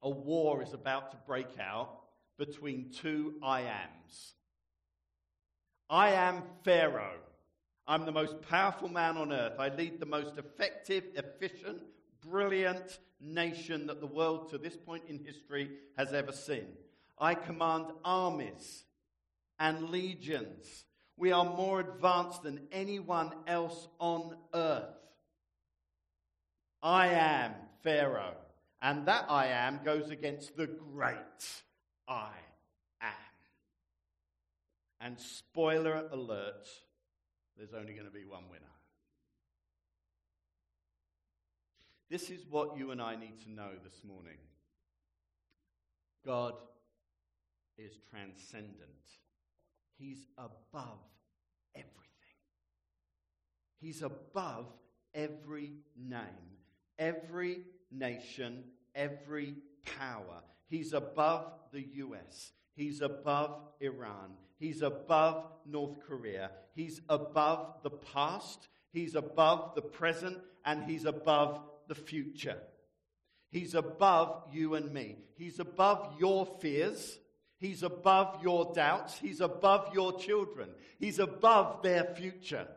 A 0.00 0.08
war 0.08 0.62
is 0.62 0.72
about 0.72 1.10
to 1.10 1.18
break 1.26 1.58
out 1.60 1.98
between 2.38 2.92
two 2.92 3.34
I 3.42 3.62
ams. 3.62 4.34
I 5.92 6.12
am 6.12 6.42
Pharaoh. 6.64 7.18
I'm 7.86 8.06
the 8.06 8.12
most 8.12 8.40
powerful 8.40 8.88
man 8.88 9.18
on 9.18 9.30
earth. 9.30 9.58
I 9.58 9.68
lead 9.68 10.00
the 10.00 10.06
most 10.06 10.38
effective, 10.38 11.04
efficient, 11.16 11.82
brilliant 12.26 12.98
nation 13.20 13.86
that 13.88 14.00
the 14.00 14.06
world 14.06 14.48
to 14.48 14.56
this 14.56 14.74
point 14.74 15.02
in 15.06 15.22
history 15.22 15.68
has 15.98 16.14
ever 16.14 16.32
seen. 16.32 16.64
I 17.18 17.34
command 17.34 17.88
armies 18.06 18.84
and 19.58 19.90
legions. 19.90 20.86
We 21.18 21.30
are 21.30 21.44
more 21.44 21.80
advanced 21.80 22.42
than 22.42 22.68
anyone 22.72 23.32
else 23.46 23.86
on 23.98 24.34
earth. 24.54 24.96
I 26.82 27.08
am 27.08 27.52
Pharaoh. 27.82 28.36
And 28.80 29.04
that 29.08 29.26
I 29.28 29.48
am 29.48 29.80
goes 29.84 30.08
against 30.08 30.56
the 30.56 30.68
great 30.68 31.16
I. 32.08 32.30
And 35.04 35.18
spoiler 35.18 36.04
alert, 36.12 36.68
there's 37.56 37.74
only 37.74 37.92
going 37.92 38.06
to 38.06 38.12
be 38.12 38.24
one 38.24 38.44
winner. 38.48 38.62
This 42.08 42.30
is 42.30 42.46
what 42.48 42.76
you 42.76 42.92
and 42.92 43.02
I 43.02 43.16
need 43.16 43.40
to 43.44 43.50
know 43.50 43.70
this 43.82 44.04
morning 44.04 44.36
God 46.24 46.54
is 47.76 47.92
transcendent, 48.10 48.76
He's 49.98 50.26
above 50.38 51.00
everything. 51.74 51.92
He's 53.80 54.02
above 54.02 54.66
every 55.14 55.72
name, 55.96 56.58
every 56.98 57.62
nation, 57.90 58.64
every 58.94 59.56
power. 59.98 60.42
He's 60.68 60.92
above 60.92 61.52
the 61.72 61.84
US. 61.94 62.52
He's 62.74 63.00
above 63.00 63.58
Iran. 63.80 64.36
He's 64.62 64.80
above 64.80 65.44
North 65.66 65.98
Korea. 66.06 66.52
He's 66.76 67.00
above 67.08 67.82
the 67.82 67.90
past. 67.90 68.68
He's 68.92 69.16
above 69.16 69.74
the 69.74 69.82
present. 69.82 70.38
And 70.64 70.84
he's 70.84 71.04
above 71.04 71.60
the 71.88 71.96
future. 71.96 72.58
He's 73.50 73.74
above 73.74 74.44
you 74.52 74.76
and 74.76 74.92
me. 74.92 75.16
He's 75.34 75.58
above 75.58 76.14
your 76.20 76.46
fears. 76.60 77.18
He's 77.58 77.82
above 77.82 78.40
your 78.40 78.72
doubts. 78.72 79.18
He's 79.18 79.40
above 79.40 79.92
your 79.92 80.16
children. 80.20 80.68
He's 81.00 81.18
above 81.18 81.82
their 81.82 82.04
future. 82.14 82.68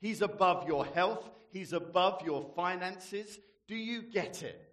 He's 0.00 0.22
above 0.22 0.66
your 0.66 0.86
health. 0.86 1.28
He's 1.52 1.74
above 1.74 2.22
your 2.24 2.50
finances. 2.56 3.38
Do 3.68 3.76
you 3.76 4.00
get 4.00 4.42
it? 4.42 4.69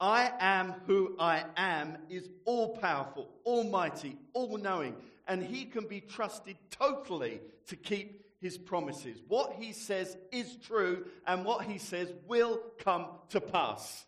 I 0.00 0.32
am 0.40 0.74
who 0.86 1.14
I 1.18 1.44
am 1.56 1.98
is 2.08 2.30
all 2.46 2.78
powerful, 2.78 3.28
almighty, 3.44 4.16
all 4.32 4.56
knowing, 4.56 4.96
and 5.28 5.42
he 5.42 5.66
can 5.66 5.86
be 5.86 6.00
trusted 6.00 6.56
totally 6.70 7.40
to 7.66 7.76
keep 7.76 8.24
his 8.40 8.56
promises. 8.56 9.22
What 9.28 9.52
he 9.58 9.72
says 9.72 10.16
is 10.32 10.56
true, 10.56 11.04
and 11.26 11.44
what 11.44 11.66
he 11.66 11.76
says 11.76 12.10
will 12.26 12.62
come 12.78 13.08
to 13.28 13.40
pass. 13.42 14.06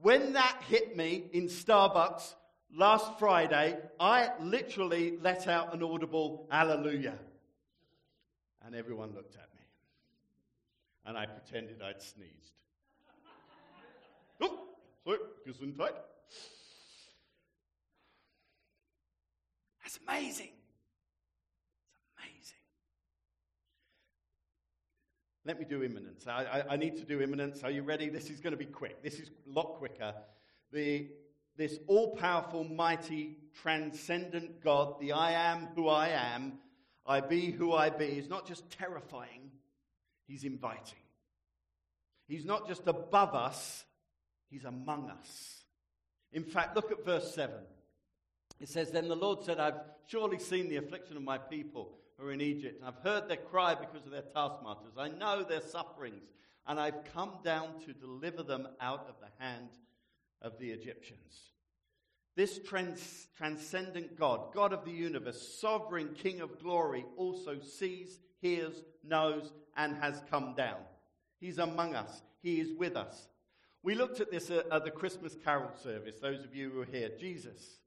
When 0.00 0.32
that 0.32 0.62
hit 0.68 0.96
me 0.96 1.24
in 1.34 1.48
Starbucks 1.48 2.34
last 2.74 3.18
Friday, 3.18 3.78
I 4.00 4.30
literally 4.40 5.18
let 5.22 5.46
out 5.46 5.74
an 5.74 5.82
audible 5.82 6.46
hallelujah. 6.50 7.18
And 8.64 8.74
everyone 8.74 9.14
looked 9.14 9.34
at 9.34 9.48
me. 9.54 9.60
And 11.04 11.18
I 11.18 11.26
pretended 11.26 11.82
I'd 11.82 12.00
sneezed. 12.00 12.54
So, 15.04 15.18
Gesundheit. 15.46 15.92
That's 19.82 19.98
amazing. 20.08 20.48
It's 21.90 22.06
amazing. 22.18 22.56
Let 25.44 25.58
me 25.58 25.66
do 25.66 25.82
immanence. 25.82 26.26
I, 26.26 26.44
I, 26.44 26.72
I, 26.72 26.76
need 26.76 26.96
to 26.96 27.04
do 27.04 27.20
immanence. 27.20 27.62
Are 27.64 27.70
you 27.70 27.82
ready? 27.82 28.08
This 28.08 28.30
is 28.30 28.40
going 28.40 28.52
to 28.52 28.56
be 28.56 28.64
quick. 28.64 29.02
This 29.02 29.18
is 29.18 29.28
a 29.28 29.52
lot 29.52 29.74
quicker. 29.74 30.14
The, 30.72 31.08
this 31.58 31.78
all 31.86 32.16
powerful, 32.16 32.64
mighty, 32.64 33.36
transcendent 33.62 34.62
God, 34.62 34.98
the 35.00 35.12
I 35.12 35.32
am 35.32 35.68
who 35.74 35.88
I 35.88 36.08
am, 36.08 36.54
I 37.06 37.20
be 37.20 37.50
who 37.50 37.74
I 37.74 37.90
be, 37.90 38.06
is 38.06 38.30
not 38.30 38.48
just 38.48 38.70
terrifying, 38.70 39.50
He's 40.26 40.44
inviting. 40.44 40.98
He's 42.26 42.46
not 42.46 42.66
just 42.66 42.86
above 42.86 43.34
us, 43.34 43.84
He's 44.50 44.64
among 44.64 45.10
us. 45.10 45.64
In 46.32 46.44
fact, 46.44 46.76
look 46.76 46.90
at 46.90 47.04
verse 47.04 47.34
7. 47.34 47.54
It 48.60 48.68
says, 48.68 48.90
Then 48.90 49.08
the 49.08 49.16
Lord 49.16 49.44
said, 49.44 49.58
I've 49.58 49.80
surely 50.06 50.38
seen 50.38 50.68
the 50.68 50.76
affliction 50.76 51.16
of 51.16 51.22
my 51.22 51.38
people 51.38 51.98
who 52.18 52.26
are 52.26 52.32
in 52.32 52.40
Egypt, 52.40 52.80
and 52.80 52.88
I've 52.88 53.02
heard 53.02 53.28
their 53.28 53.36
cry 53.36 53.74
because 53.74 54.06
of 54.06 54.12
their 54.12 54.22
taskmasters. 54.22 54.94
I 54.98 55.08
know 55.08 55.42
their 55.42 55.60
sufferings, 55.60 56.24
and 56.66 56.78
I've 56.78 57.04
come 57.12 57.38
down 57.44 57.80
to 57.86 57.92
deliver 57.92 58.42
them 58.42 58.68
out 58.80 59.06
of 59.08 59.16
the 59.20 59.44
hand 59.44 59.70
of 60.40 60.58
the 60.58 60.70
Egyptians. 60.70 61.50
This 62.36 62.58
trans- 62.58 63.28
transcendent 63.36 64.18
God, 64.18 64.52
God 64.52 64.72
of 64.72 64.84
the 64.84 64.90
universe, 64.90 65.56
sovereign 65.60 66.14
King 66.14 66.40
of 66.40 66.60
glory, 66.60 67.04
also 67.16 67.60
sees, 67.60 68.18
hears, 68.40 68.82
knows, 69.04 69.52
and 69.76 69.96
has 69.96 70.20
come 70.30 70.54
down. 70.56 70.80
He's 71.38 71.58
among 71.58 71.94
us, 71.94 72.22
He 72.42 72.60
is 72.60 72.72
with 72.72 72.96
us. 72.96 73.28
We 73.84 73.94
looked 73.94 74.20
at 74.20 74.30
this 74.30 74.50
at, 74.50 74.84
the 74.84 74.90
Christmas 74.90 75.36
carol 75.44 75.70
service, 75.82 76.16
those 76.20 76.42
of 76.42 76.54
you 76.54 76.70
who 76.70 76.80
are 76.80 76.86
here. 76.86 77.10
Jesus, 77.20 77.80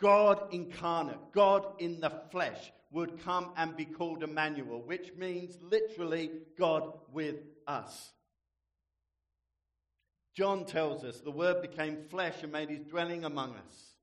God 0.00 0.40
incarnate, 0.52 1.32
God 1.32 1.66
in 1.80 2.00
the 2.00 2.12
flesh, 2.30 2.70
would 2.92 3.20
come 3.24 3.50
and 3.56 3.76
be 3.76 3.84
called 3.84 4.22
Emmanuel, 4.22 4.82
which 4.86 5.12
means 5.18 5.58
literally 5.60 6.30
God 6.56 6.92
with 7.12 7.36
us. 7.66 8.12
John 10.36 10.64
tells 10.64 11.02
us 11.02 11.18
the 11.18 11.30
Word 11.32 11.60
became 11.60 12.04
flesh 12.08 12.44
and 12.44 12.52
made 12.52 12.70
his 12.70 12.84
dwelling 12.84 13.24
among 13.24 13.56
us. 13.56 13.94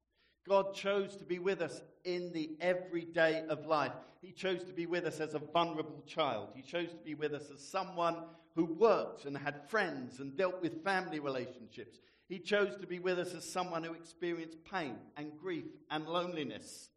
God 0.46 0.74
chose 0.74 1.16
to 1.16 1.24
be 1.24 1.40
with 1.40 1.62
us 1.62 1.82
in 2.04 2.34
the 2.34 2.58
everyday 2.60 3.46
of 3.48 3.66
life. 3.66 3.94
He 4.22 4.34
chose 4.34 4.66
to 4.66 4.74
be 4.74 4.88
with 4.88 5.06
us 5.06 5.22
as 5.22 5.36
a 5.36 5.40
vulnerable 5.40 6.04
child. 6.06 6.50
He 6.54 6.62
chose 6.62 6.90
to 6.90 7.04
be 7.06 7.14
with 7.16 7.34
us 7.34 7.50
as 7.54 7.62
someone 7.62 8.18
who 8.56 8.66
worked 8.66 9.26
and 9.26 9.38
had 9.38 9.70
friends 9.70 10.20
and 10.20 10.38
dealt 10.38 10.62
with 10.62 10.84
family 10.84 11.20
relationships. 11.20 12.00
He 12.28 12.40
chose 12.40 12.76
to 12.80 12.88
be 12.88 13.00
with 13.00 13.20
us 13.20 13.34
as 13.34 13.50
someone 13.50 13.84
who 13.84 13.94
experienced 13.94 14.64
pain 14.72 14.96
and 15.18 15.38
grief 15.38 15.66
and 15.90 16.08
loneliness. 16.08 16.90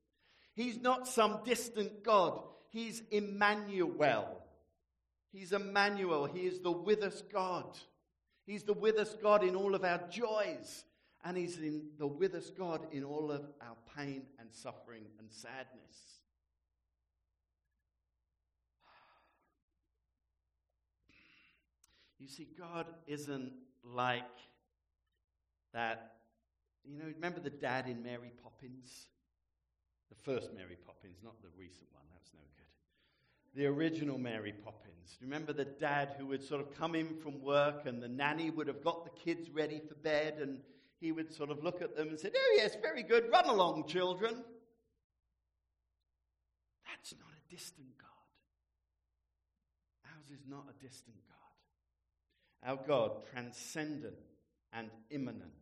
He's 0.54 0.80
not 0.80 1.08
some 1.08 1.40
distant 1.44 2.02
God. 2.02 2.42
He's 2.70 3.02
Emmanuel. 3.10 4.42
He's 5.32 5.52
Emmanuel. 5.52 6.26
He 6.26 6.46
is 6.46 6.60
the 6.60 6.72
with 6.72 7.02
us 7.02 7.22
God. 7.32 7.66
He's 8.46 8.62
the 8.62 8.72
with 8.72 8.96
us 8.98 9.14
God 9.22 9.42
in 9.42 9.56
all 9.56 9.74
of 9.74 9.84
our 9.84 10.00
joys 10.08 10.84
and 11.26 11.36
He's 11.36 11.58
in 11.58 11.88
the 11.98 12.06
with 12.06 12.34
us 12.34 12.50
God 12.50 12.86
in 12.92 13.02
all 13.02 13.32
of 13.32 13.42
our 13.60 13.76
pain 13.96 14.22
and 14.38 14.48
suffering 14.52 15.02
and 15.18 15.28
sadness. 15.30 16.20
You 22.18 22.28
see, 22.28 22.48
God 22.58 22.86
isn't 23.06 23.52
like 23.84 24.24
that. 25.72 26.12
You 26.84 26.98
know, 26.98 27.04
remember 27.14 27.40
the 27.40 27.50
dad 27.50 27.88
in 27.88 28.02
Mary 28.02 28.32
Poppins? 28.42 29.08
The 30.08 30.16
first 30.22 30.54
Mary 30.54 30.76
Poppins, 30.86 31.18
not 31.22 31.40
the 31.42 31.48
recent 31.58 31.88
one. 31.92 32.04
That's 32.12 32.30
no 32.32 32.40
good. 32.56 33.60
The 33.60 33.66
original 33.66 34.18
Mary 34.18 34.54
Poppins. 34.64 35.18
Remember 35.20 35.52
the 35.52 35.64
dad 35.64 36.14
who 36.18 36.26
would 36.26 36.42
sort 36.42 36.60
of 36.60 36.76
come 36.76 36.94
in 36.94 37.16
from 37.16 37.42
work 37.42 37.86
and 37.86 38.02
the 38.02 38.08
nanny 38.08 38.50
would 38.50 38.66
have 38.68 38.82
got 38.82 39.04
the 39.04 39.10
kids 39.10 39.50
ready 39.50 39.80
for 39.86 39.94
bed 39.96 40.38
and 40.40 40.60
he 41.00 41.12
would 41.12 41.32
sort 41.32 41.50
of 41.50 41.62
look 41.62 41.82
at 41.82 41.96
them 41.96 42.08
and 42.08 42.18
say, 42.18 42.30
Oh, 42.34 42.54
yes, 42.56 42.76
very 42.80 43.02
good. 43.02 43.30
Run 43.30 43.46
along, 43.46 43.86
children. 43.88 44.42
That's 46.86 47.14
not 47.18 47.28
a 47.28 47.54
distant 47.54 47.98
God. 47.98 48.08
Ours 50.06 50.30
is 50.32 50.46
not 50.48 50.64
a 50.70 50.84
distant 50.84 51.16
God. 51.28 51.35
Our 52.64 52.76
God, 52.76 53.26
transcendent 53.32 54.16
and 54.72 54.90
immanent. 55.10 55.52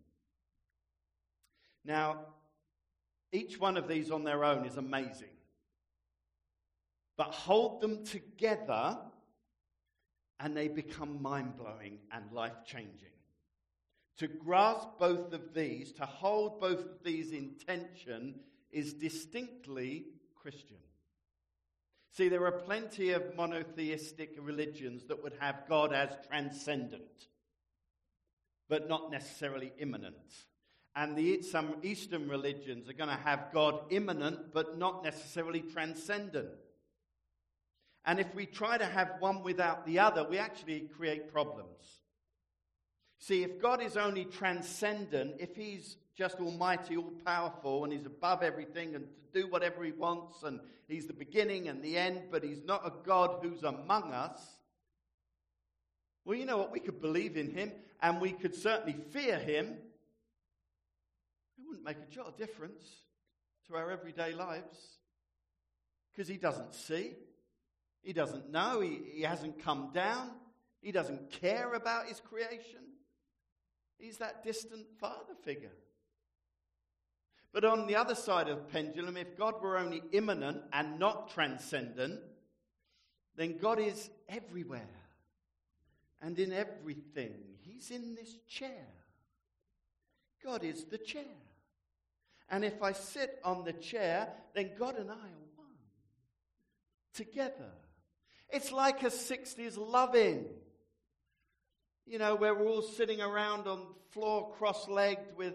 Now, 1.84 2.26
each 3.32 3.58
one 3.58 3.76
of 3.76 3.88
these 3.88 4.10
on 4.10 4.24
their 4.24 4.44
own 4.44 4.64
is 4.64 4.76
amazing. 4.76 5.28
But 7.16 7.28
hold 7.28 7.80
them 7.80 8.04
together 8.04 8.98
and 10.40 10.56
they 10.56 10.68
become 10.68 11.22
mind 11.22 11.56
blowing 11.56 11.98
and 12.10 12.30
life 12.32 12.64
changing. 12.66 13.08
To 14.18 14.28
grasp 14.28 14.88
both 14.98 15.32
of 15.32 15.54
these, 15.54 15.92
to 15.92 16.06
hold 16.06 16.60
both 16.60 16.80
of 16.80 17.04
these 17.04 17.32
in 17.32 17.56
tension, 17.66 18.36
is 18.70 18.94
distinctly 18.94 20.06
Christian. 20.34 20.76
See, 22.16 22.28
there 22.28 22.46
are 22.46 22.52
plenty 22.52 23.10
of 23.10 23.34
monotheistic 23.36 24.36
religions 24.40 25.06
that 25.06 25.20
would 25.24 25.34
have 25.40 25.64
God 25.68 25.92
as 25.92 26.10
transcendent, 26.28 27.02
but 28.68 28.88
not 28.88 29.10
necessarily 29.10 29.72
immanent. 29.80 30.14
And 30.94 31.16
the, 31.16 31.42
some 31.42 31.74
Eastern 31.82 32.28
religions 32.28 32.88
are 32.88 32.92
going 32.92 33.10
to 33.10 33.16
have 33.16 33.48
God 33.52 33.80
immanent, 33.90 34.54
but 34.54 34.78
not 34.78 35.02
necessarily 35.02 35.60
transcendent. 35.60 36.50
And 38.04 38.20
if 38.20 38.32
we 38.32 38.46
try 38.46 38.78
to 38.78 38.86
have 38.86 39.16
one 39.18 39.42
without 39.42 39.84
the 39.84 39.98
other, 39.98 40.24
we 40.28 40.38
actually 40.38 40.82
create 40.96 41.32
problems. 41.32 42.02
See, 43.18 43.42
if 43.42 43.60
God 43.60 43.82
is 43.82 43.96
only 43.96 44.24
transcendent, 44.24 45.40
if 45.40 45.56
He's 45.56 45.96
just 46.16 46.40
almighty, 46.40 46.96
all 46.96 47.12
powerful, 47.24 47.84
and 47.84 47.92
He's 47.92 48.06
above 48.06 48.42
everything 48.42 48.94
and 48.94 49.06
to 49.06 49.42
do 49.42 49.48
whatever 49.48 49.84
He 49.84 49.92
wants, 49.92 50.42
and 50.42 50.60
He's 50.88 51.06
the 51.06 51.12
beginning 51.12 51.68
and 51.68 51.82
the 51.82 51.96
end, 51.96 52.22
but 52.30 52.44
He's 52.44 52.62
not 52.64 52.86
a 52.86 52.92
God 53.04 53.38
who's 53.42 53.62
among 53.62 54.12
us, 54.12 54.40
well, 56.24 56.38
you 56.38 56.46
know 56.46 56.56
what? 56.56 56.72
We 56.72 56.80
could 56.80 57.00
believe 57.00 57.36
in 57.36 57.50
Him 57.50 57.72
and 58.00 58.20
we 58.20 58.32
could 58.32 58.54
certainly 58.54 58.96
fear 59.10 59.38
Him. 59.38 59.66
It 61.58 61.64
wouldn't 61.66 61.84
make 61.84 61.98
a 61.98 62.10
jot 62.10 62.28
of 62.28 62.36
difference 62.36 62.82
to 63.68 63.76
our 63.76 63.90
everyday 63.90 64.32
lives 64.32 64.78
because 66.10 66.28
He 66.28 66.36
doesn't 66.36 66.74
see, 66.74 67.12
He 68.02 68.12
doesn't 68.12 68.50
know, 68.50 68.80
He, 68.80 69.00
he 69.14 69.22
hasn't 69.22 69.62
come 69.62 69.90
down, 69.92 70.30
He 70.80 70.92
doesn't 70.92 71.30
care 71.30 71.74
about 71.74 72.06
His 72.06 72.20
creation. 72.20 72.80
He's 73.98 74.18
that 74.18 74.42
distant 74.42 74.86
father 74.98 75.34
figure. 75.44 75.72
But 77.54 77.64
on 77.64 77.86
the 77.86 77.96
other 77.96 78.14
side 78.14 78.48
of 78.48 78.58
the 78.58 78.64
pendulum, 78.64 79.16
if 79.16 79.38
God 79.38 79.62
were 79.62 79.78
only 79.78 80.02
immanent 80.12 80.60
and 80.72 80.98
not 80.98 81.30
transcendent, 81.32 82.20
then 83.36 83.56
God 83.56 83.78
is 83.78 84.10
everywhere 84.28 84.82
and 86.20 86.38
in 86.38 86.52
everything. 86.52 87.32
He's 87.62 87.90
in 87.90 88.14
this 88.16 88.34
chair. 88.46 88.86
God 90.44 90.64
is 90.64 90.84
the 90.84 90.98
chair. 90.98 91.22
And 92.50 92.64
if 92.64 92.82
I 92.82 92.92
sit 92.92 93.40
on 93.42 93.64
the 93.64 93.72
chair, 93.72 94.28
then 94.54 94.72
God 94.78 94.96
and 94.98 95.10
I 95.10 95.14
are 95.14 95.54
one 95.56 95.78
together. 97.14 97.70
It's 98.50 98.72
like 98.72 99.02
a 99.02 99.06
60s 99.06 99.78
loving 99.78 100.44
you 102.06 102.18
know, 102.18 102.34
where 102.34 102.54
we're 102.54 102.68
all 102.68 102.82
sitting 102.82 103.20
around 103.20 103.66
on 103.66 103.80
the 103.80 104.12
floor 104.12 104.52
cross 104.58 104.88
legged 104.88 105.36
with, 105.36 105.54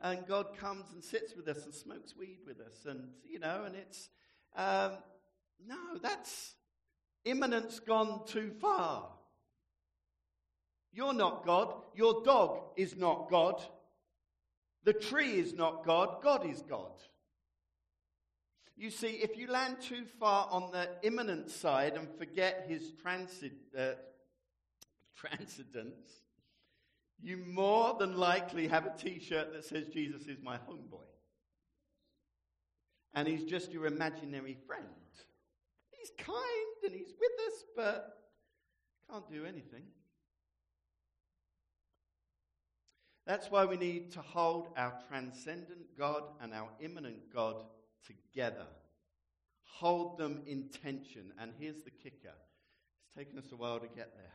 and 0.00 0.26
God 0.26 0.56
comes 0.58 0.86
and 0.92 1.02
sits 1.02 1.34
with 1.34 1.48
us 1.48 1.64
and 1.64 1.74
smokes 1.74 2.14
weed 2.16 2.38
with 2.46 2.60
us. 2.60 2.86
And, 2.86 3.08
you 3.28 3.38
know, 3.38 3.64
and 3.64 3.74
it's, 3.74 4.08
um, 4.56 4.92
no, 5.66 5.98
that's, 6.00 6.54
immanence 7.24 7.80
gone 7.80 8.24
too 8.26 8.52
far. 8.60 9.08
You're 10.92 11.14
not 11.14 11.44
God. 11.44 11.74
Your 11.94 12.22
dog 12.24 12.60
is 12.76 12.96
not 12.96 13.28
God. 13.30 13.62
The 14.84 14.92
tree 14.92 15.38
is 15.38 15.52
not 15.52 15.84
God. 15.84 16.22
God 16.22 16.48
is 16.48 16.62
God. 16.62 16.92
You 18.76 18.90
see, 18.90 19.08
if 19.08 19.36
you 19.36 19.48
land 19.48 19.78
too 19.80 20.04
far 20.20 20.48
on 20.50 20.70
the 20.70 20.88
immanent 21.02 21.50
side 21.50 21.94
and 21.94 22.08
forget 22.16 22.66
his 22.68 22.92
transit, 23.02 23.52
uh, 23.76 23.90
transcendence, 25.16 26.12
you 27.20 27.38
more 27.38 27.96
than 27.98 28.16
likely 28.16 28.68
have 28.68 28.86
a 28.86 28.94
t 28.96 29.18
shirt 29.20 29.52
that 29.52 29.64
says, 29.64 29.86
Jesus 29.88 30.22
is 30.22 30.38
my 30.42 30.56
homeboy. 30.56 31.06
And 33.14 33.26
he's 33.26 33.44
just 33.44 33.72
your 33.72 33.86
imaginary 33.86 34.56
friend. 34.66 34.84
He's 35.90 36.10
kind 36.18 36.84
and 36.84 36.92
he's 36.94 37.12
with 37.18 37.46
us, 37.46 37.64
but 37.74 38.18
can't 39.10 39.28
do 39.30 39.44
anything. 39.44 39.84
That's 43.26 43.50
why 43.50 43.64
we 43.66 43.76
need 43.76 44.12
to 44.12 44.20
hold 44.20 44.68
our 44.76 44.94
transcendent 45.08 45.98
God 45.98 46.22
and 46.40 46.54
our 46.54 46.70
immanent 46.80 47.32
God 47.34 47.56
together. 48.06 48.66
Hold 49.64 50.18
them 50.18 50.42
in 50.46 50.68
tension. 50.68 51.32
And 51.38 51.52
here's 51.58 51.82
the 51.82 51.90
kicker 51.90 52.32
it's 52.32 53.16
taken 53.16 53.38
us 53.38 53.52
a 53.52 53.56
while 53.56 53.80
to 53.80 53.86
get 53.86 54.14
there. 54.16 54.32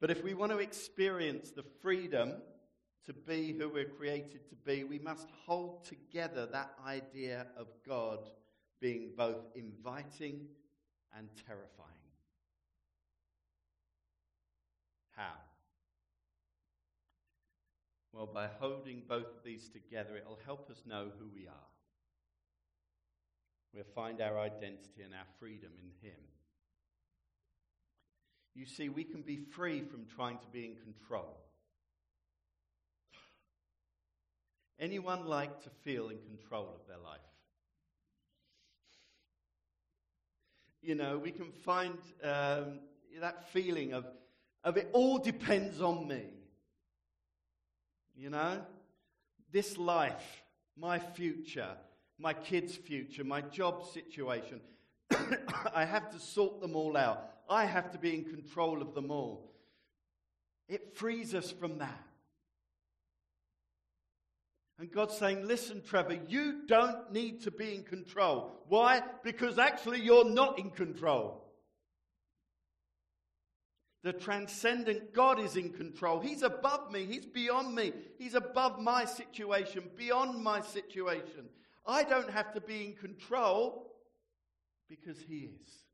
But 0.00 0.10
if 0.10 0.22
we 0.22 0.34
want 0.34 0.52
to 0.52 0.58
experience 0.58 1.50
the 1.50 1.64
freedom 1.82 2.34
to 3.06 3.12
be 3.12 3.52
who 3.52 3.68
we're 3.68 3.84
created 3.84 4.48
to 4.48 4.54
be, 4.54 4.84
we 4.84 4.98
must 4.98 5.28
hold 5.46 5.84
together 5.84 6.46
that 6.46 6.72
idea 6.86 7.46
of 7.56 7.66
God 7.86 8.20
being 8.80 9.10
both 9.16 9.44
inviting 9.56 10.46
and 11.16 11.28
terrifying. 11.46 11.88
How? 15.16 15.34
Well, 18.12 18.26
by 18.26 18.48
holding 18.60 19.02
both 19.08 19.26
of 19.26 19.44
these 19.44 19.68
together, 19.68 20.16
it'll 20.16 20.38
help 20.44 20.70
us 20.70 20.82
know 20.86 21.08
who 21.18 21.26
we 21.34 21.48
are. 21.48 21.54
We'll 23.74 23.84
find 23.94 24.20
our 24.20 24.38
identity 24.38 25.02
and 25.04 25.14
our 25.14 25.26
freedom 25.38 25.70
in 25.78 26.08
Him. 26.08 26.18
You 28.54 28.66
see, 28.66 28.88
we 28.88 29.04
can 29.04 29.22
be 29.22 29.36
free 29.36 29.82
from 29.82 30.06
trying 30.16 30.38
to 30.38 30.46
be 30.52 30.64
in 30.64 30.76
control. 30.76 31.38
Anyone 34.80 35.26
like 35.26 35.62
to 35.64 35.70
feel 35.82 36.08
in 36.08 36.18
control 36.18 36.68
of 36.74 36.86
their 36.86 36.98
life? 36.98 37.20
You 40.82 40.94
know, 40.94 41.18
we 41.18 41.32
can 41.32 41.50
find 41.64 41.98
um, 42.22 42.78
that 43.20 43.50
feeling 43.52 43.92
of, 43.92 44.06
of 44.62 44.76
it 44.76 44.88
all 44.92 45.18
depends 45.18 45.80
on 45.80 46.06
me. 46.06 46.22
You 48.16 48.30
know, 48.30 48.60
this 49.52 49.78
life, 49.78 50.42
my 50.76 50.98
future, 50.98 51.70
my 52.18 52.32
kids' 52.32 52.76
future, 52.76 53.24
my 53.24 53.40
job 53.40 53.84
situation, 53.92 54.60
I 55.74 55.84
have 55.84 56.10
to 56.12 56.20
sort 56.20 56.60
them 56.60 56.76
all 56.76 56.96
out. 56.96 57.37
I 57.48 57.64
have 57.64 57.90
to 57.92 57.98
be 57.98 58.14
in 58.14 58.24
control 58.24 58.82
of 58.82 58.94
them 58.94 59.10
all. 59.10 59.52
It 60.68 60.96
frees 60.96 61.34
us 61.34 61.50
from 61.50 61.78
that. 61.78 62.04
And 64.78 64.90
God's 64.92 65.16
saying, 65.16 65.46
Listen, 65.46 65.82
Trevor, 65.82 66.18
you 66.28 66.66
don't 66.66 67.12
need 67.12 67.42
to 67.42 67.50
be 67.50 67.74
in 67.74 67.82
control. 67.82 68.52
Why? 68.68 69.02
Because 69.24 69.58
actually 69.58 70.00
you're 70.00 70.28
not 70.28 70.58
in 70.58 70.70
control. 70.70 71.44
The 74.04 74.12
transcendent 74.12 75.12
God 75.12 75.40
is 75.40 75.56
in 75.56 75.70
control. 75.70 76.20
He's 76.20 76.42
above 76.42 76.92
me. 76.92 77.04
He's 77.04 77.26
beyond 77.26 77.74
me. 77.74 77.92
He's 78.16 78.34
above 78.34 78.80
my 78.80 79.04
situation, 79.04 79.90
beyond 79.96 80.42
my 80.42 80.60
situation. 80.60 81.48
I 81.84 82.04
don't 82.04 82.30
have 82.30 82.52
to 82.54 82.60
be 82.60 82.84
in 82.84 82.94
control 82.94 83.92
because 84.88 85.18
He 85.20 85.48
is. 85.60 85.87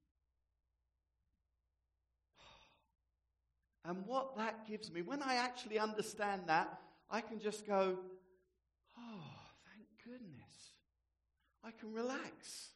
And 3.85 4.07
what 4.07 4.37
that 4.37 4.67
gives 4.67 4.91
me, 4.91 5.03
when 5.03 5.23
I 5.23 5.37
actually 5.37 5.79
understand 5.79 6.43
that, 6.47 6.79
I 7.11 7.21
can 7.21 7.39
just 7.39 7.67
go, 7.67 7.99
oh, 8.99 9.21
thank 9.67 9.87
goodness. 10.05 10.73
I 11.63 11.71
can 11.71 11.93
relax. 11.93 12.71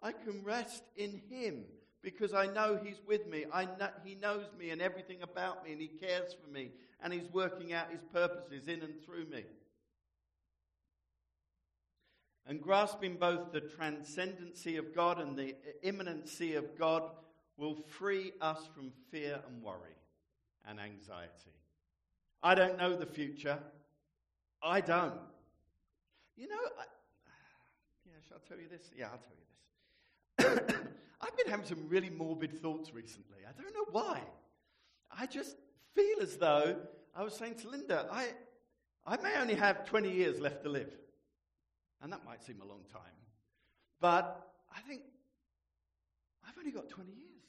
I 0.00 0.12
can 0.12 0.42
rest 0.44 0.82
in 0.96 1.20
Him 1.28 1.64
because 2.00 2.32
I 2.32 2.46
know 2.46 2.78
He's 2.82 3.00
with 3.06 3.26
me. 3.26 3.44
I 3.52 3.64
know, 3.64 3.88
he 4.04 4.14
knows 4.14 4.46
me 4.58 4.70
and 4.70 4.80
everything 4.80 5.22
about 5.22 5.64
me, 5.64 5.72
and 5.72 5.80
He 5.80 5.88
cares 5.88 6.34
for 6.34 6.50
me, 6.50 6.70
and 7.02 7.12
He's 7.12 7.30
working 7.32 7.72
out 7.72 7.90
His 7.90 8.02
purposes 8.12 8.68
in 8.68 8.82
and 8.82 9.02
through 9.04 9.26
me. 9.26 9.44
And 12.46 12.60
grasping 12.60 13.16
both 13.16 13.52
the 13.52 13.60
transcendency 13.60 14.76
of 14.76 14.94
God 14.94 15.20
and 15.20 15.36
the 15.36 15.54
immanency 15.84 16.56
of 16.56 16.76
God 16.76 17.02
will 17.56 17.74
free 17.74 18.32
us 18.40 18.58
from 18.74 18.92
fear 19.10 19.40
and 19.46 19.62
worry 19.62 19.96
and 20.66 20.80
anxiety. 20.80 21.30
I 22.42 22.54
don't 22.54 22.78
know 22.78 22.96
the 22.96 23.06
future. 23.06 23.58
I 24.62 24.80
don't. 24.80 25.20
You 26.36 26.48
know, 26.48 26.56
I, 26.56 26.84
yeah, 28.06 28.12
shall 28.28 28.38
I 28.38 28.48
tell 28.48 28.58
you 28.58 28.68
this? 28.68 28.90
Yeah, 28.96 29.06
I'll 29.12 29.18
tell 29.18 30.58
you 30.58 30.66
this. 30.68 30.76
I've 31.20 31.36
been 31.36 31.48
having 31.48 31.66
some 31.66 31.88
really 31.88 32.10
morbid 32.10 32.60
thoughts 32.60 32.92
recently. 32.92 33.38
I 33.48 33.60
don't 33.60 33.74
know 33.74 33.86
why. 33.90 34.20
I 35.16 35.26
just 35.26 35.56
feel 35.94 36.20
as 36.20 36.36
though 36.36 36.76
I 37.14 37.22
was 37.22 37.34
saying 37.34 37.56
to 37.56 37.68
Linda, 37.68 38.08
I, 38.10 38.28
I 39.06 39.16
may 39.18 39.36
only 39.38 39.54
have 39.54 39.84
20 39.84 40.10
years 40.10 40.40
left 40.40 40.62
to 40.64 40.68
live. 40.68 40.92
And 42.02 42.12
that 42.12 42.24
might 42.24 42.42
seem 42.42 42.60
a 42.60 42.64
long 42.64 42.80
time. 42.92 43.02
But 44.00 44.48
I 44.74 44.80
think 44.80 45.02
I've 46.46 46.58
only 46.58 46.72
got 46.72 46.88
20 46.88 47.10
years. 47.12 47.41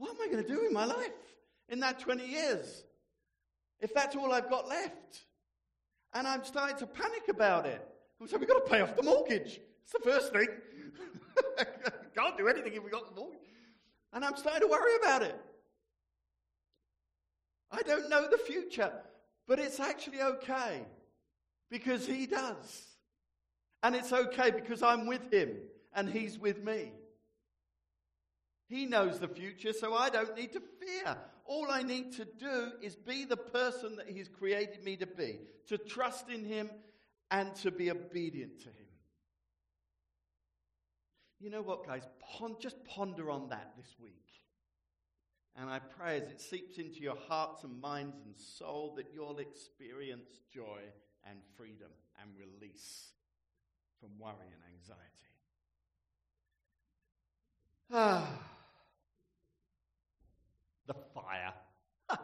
What 0.00 0.12
am 0.12 0.16
I 0.22 0.32
going 0.32 0.42
to 0.42 0.48
do 0.48 0.64
in 0.66 0.72
my 0.72 0.86
life 0.86 1.12
in 1.68 1.78
that 1.80 1.98
20 1.98 2.26
years? 2.26 2.84
If 3.80 3.92
that's 3.92 4.16
all 4.16 4.32
I've 4.32 4.48
got 4.48 4.66
left. 4.66 5.24
And 6.14 6.26
I'm 6.26 6.42
starting 6.42 6.78
to 6.78 6.86
panic 6.86 7.28
about 7.28 7.66
it. 7.66 7.86
So 8.26 8.38
we've 8.38 8.48
got 8.48 8.64
to 8.64 8.70
pay 8.70 8.80
off 8.80 8.96
the 8.96 9.02
mortgage. 9.02 9.60
It's 9.82 9.92
the 9.92 9.98
first 10.02 10.32
thing. 10.32 10.48
Can't 12.16 12.38
do 12.38 12.48
anything 12.48 12.72
if 12.72 12.82
we 12.82 12.88
got 12.88 13.14
the 13.14 13.20
mortgage. 13.20 13.40
And 14.14 14.24
I'm 14.24 14.36
starting 14.36 14.62
to 14.62 14.68
worry 14.68 14.96
about 15.02 15.22
it. 15.22 15.38
I 17.70 17.82
don't 17.82 18.08
know 18.08 18.26
the 18.26 18.38
future, 18.38 18.92
but 19.46 19.58
it's 19.58 19.80
actually 19.80 20.22
okay 20.22 20.80
because 21.70 22.06
He 22.06 22.24
does. 22.24 22.86
And 23.82 23.94
it's 23.94 24.14
okay 24.14 24.50
because 24.50 24.82
I'm 24.82 25.06
with 25.06 25.30
Him 25.30 25.56
and 25.94 26.08
He's 26.08 26.38
with 26.38 26.64
me. 26.64 26.92
He 28.70 28.86
knows 28.86 29.18
the 29.18 29.26
future, 29.26 29.72
so 29.72 29.94
I 29.94 30.10
don't 30.10 30.36
need 30.36 30.52
to 30.52 30.60
fear. 30.60 31.16
All 31.44 31.66
I 31.68 31.82
need 31.82 32.12
to 32.12 32.24
do 32.24 32.70
is 32.80 32.94
be 32.94 33.24
the 33.24 33.36
person 33.36 33.96
that 33.96 34.08
He's 34.08 34.28
created 34.28 34.84
me 34.84 34.96
to 34.98 35.06
be, 35.06 35.40
to 35.66 35.76
trust 35.76 36.30
in 36.30 36.44
Him 36.44 36.70
and 37.32 37.52
to 37.56 37.72
be 37.72 37.90
obedient 37.90 38.60
to 38.60 38.68
Him. 38.68 38.74
You 41.40 41.50
know 41.50 41.62
what, 41.62 41.84
guys? 41.84 42.02
Just 42.60 42.76
ponder 42.84 43.28
on 43.28 43.48
that 43.48 43.72
this 43.76 43.92
week. 44.00 44.14
And 45.56 45.68
I 45.68 45.80
pray 45.80 46.18
as 46.18 46.28
it 46.30 46.40
seeps 46.40 46.78
into 46.78 47.00
your 47.00 47.16
hearts 47.28 47.64
and 47.64 47.80
minds 47.80 48.18
and 48.24 48.38
soul 48.38 48.94
that 48.96 49.06
you'll 49.12 49.40
experience 49.40 50.30
joy 50.54 50.78
and 51.28 51.40
freedom 51.56 51.90
and 52.22 52.30
release 52.38 53.08
from 53.98 54.10
worry 54.20 54.46
and 54.52 54.62
anxiety. 54.76 55.06
Ah, 57.92 58.49
fire. 61.30 61.52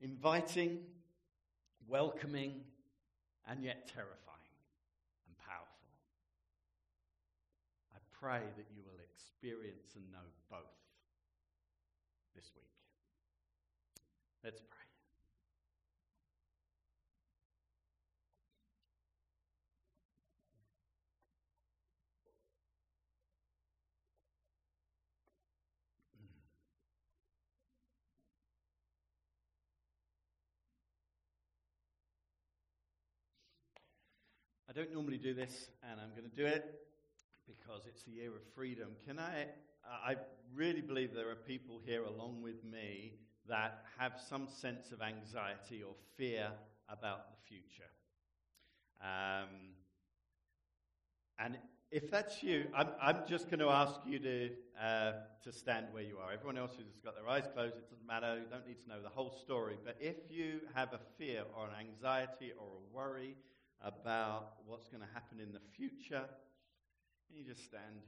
Inviting, 0.00 0.80
welcoming, 1.88 2.60
and 3.48 3.62
yet 3.62 3.88
terrifying. 3.88 4.18
And 5.26 5.36
powerful. 5.38 5.68
I 7.94 7.98
pray 8.12 8.40
that 8.56 8.66
you 8.74 8.82
will 8.84 9.00
experience 9.02 9.94
and 9.94 10.04
know 10.10 10.28
both 10.50 10.58
this 12.34 12.50
week. 12.54 12.64
Let's 14.44 14.60
pray. 14.60 14.82
I 34.72 34.74
don't 34.74 34.94
normally 34.94 35.18
do 35.18 35.34
this, 35.34 35.68
and 35.82 36.00
I'm 36.00 36.08
going 36.16 36.30
to 36.30 36.34
do 36.34 36.46
it 36.46 36.64
because 37.46 37.82
it's 37.86 38.04
the 38.04 38.12
year 38.12 38.30
of 38.30 38.42
freedom. 38.54 38.88
Can 39.06 39.18
I? 39.18 39.48
I 39.84 40.16
really 40.54 40.80
believe 40.80 41.12
there 41.12 41.28
are 41.28 41.34
people 41.34 41.82
here 41.84 42.04
along 42.04 42.40
with 42.40 42.64
me 42.64 43.18
that 43.50 43.84
have 43.98 44.12
some 44.30 44.48
sense 44.48 44.90
of 44.90 45.02
anxiety 45.02 45.82
or 45.82 45.92
fear 46.16 46.52
about 46.88 47.32
the 47.32 47.36
future. 47.46 47.90
Um, 49.02 49.74
and 51.38 51.58
if 51.90 52.10
that's 52.10 52.42
you, 52.42 52.64
I'm, 52.74 52.88
I'm 52.98 53.18
just 53.28 53.50
going 53.50 53.60
to 53.60 53.68
ask 53.68 54.00
you 54.06 54.20
to, 54.20 54.50
uh, 54.82 55.12
to 55.44 55.52
stand 55.52 55.88
where 55.92 56.02
you 56.02 56.16
are. 56.16 56.32
Everyone 56.32 56.56
else 56.56 56.72
who's 56.78 56.98
got 57.04 57.14
their 57.14 57.28
eyes 57.28 57.44
closed, 57.52 57.76
it 57.76 57.90
doesn't 57.90 58.06
matter. 58.06 58.36
You 58.36 58.48
don't 58.50 58.66
need 58.66 58.80
to 58.84 58.88
know 58.88 59.02
the 59.02 59.10
whole 59.10 59.32
story. 59.32 59.76
But 59.84 59.98
if 60.00 60.16
you 60.30 60.60
have 60.72 60.94
a 60.94 61.00
fear 61.18 61.42
or 61.54 61.66
an 61.66 61.74
anxiety 61.78 62.52
or 62.58 62.64
a 62.64 62.96
worry 62.96 63.36
about 63.84 64.54
what's 64.66 64.88
going 64.88 65.02
to 65.02 65.08
happen 65.14 65.40
in 65.40 65.52
the 65.52 65.60
future, 65.76 66.24
can 67.28 67.36
you 67.36 67.44
just 67.44 67.64
stand? 67.64 68.02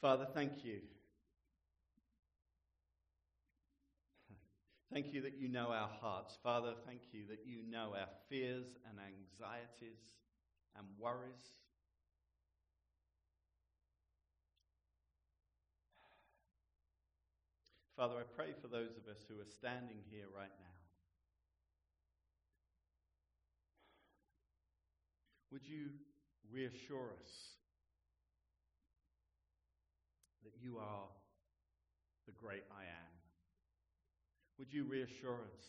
Father, 0.00 0.26
thank 0.34 0.64
you. 0.64 0.80
Thank 4.92 5.12
you 5.12 5.22
that 5.22 5.38
you 5.38 5.48
know 5.48 5.68
our 5.72 5.88
hearts. 6.00 6.38
Father, 6.42 6.74
thank 6.86 7.00
you 7.12 7.26
that 7.28 7.40
you 7.44 7.62
know 7.68 7.94
our 7.98 8.08
fears 8.28 8.66
and 8.88 8.98
anxieties 9.00 9.98
and 10.76 10.86
worries. 10.98 11.50
Father, 17.96 18.16
I 18.18 18.26
pray 18.34 18.50
for 18.60 18.66
those 18.66 18.96
of 18.96 19.08
us 19.08 19.22
who 19.28 19.40
are 19.40 19.46
standing 19.46 19.98
here 20.10 20.26
right 20.36 20.50
now. 20.58 20.74
Would 25.52 25.62
you 25.64 25.90
reassure 26.50 27.14
us 27.22 27.30
that 30.42 30.54
you 30.60 30.78
are 30.78 31.06
the 32.26 32.32
great 32.32 32.64
I 32.76 32.82
am? 32.82 33.14
Would 34.58 34.72
you 34.72 34.82
reassure 34.84 35.46
us 35.54 35.64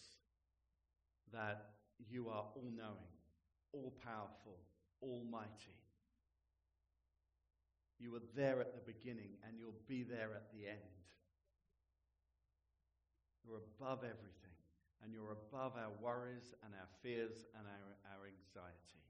that 1.31 1.73
you 2.09 2.29
are 2.29 2.45
all 2.55 2.71
knowing, 2.75 3.13
all 3.71 3.93
powerful, 4.03 4.57
almighty? 5.03 5.77
You 7.99 8.13
were 8.13 8.25
there 8.35 8.59
at 8.61 8.73
the 8.73 8.91
beginning 8.91 9.37
and 9.47 9.59
you'll 9.59 9.77
be 9.87 10.01
there 10.01 10.31
at 10.33 10.51
the 10.51 10.67
end. 10.67 10.95
You're 13.45 13.61
above 13.77 14.01
everything, 14.01 14.57
and 15.03 15.13
you're 15.13 15.31
above 15.31 15.77
our 15.77 15.93
worries 16.01 16.57
and 16.65 16.73
our 16.73 16.89
fears 17.03 17.45
and 17.53 17.67
our, 17.69 18.17
our 18.17 18.25
anxiety. 18.25 19.05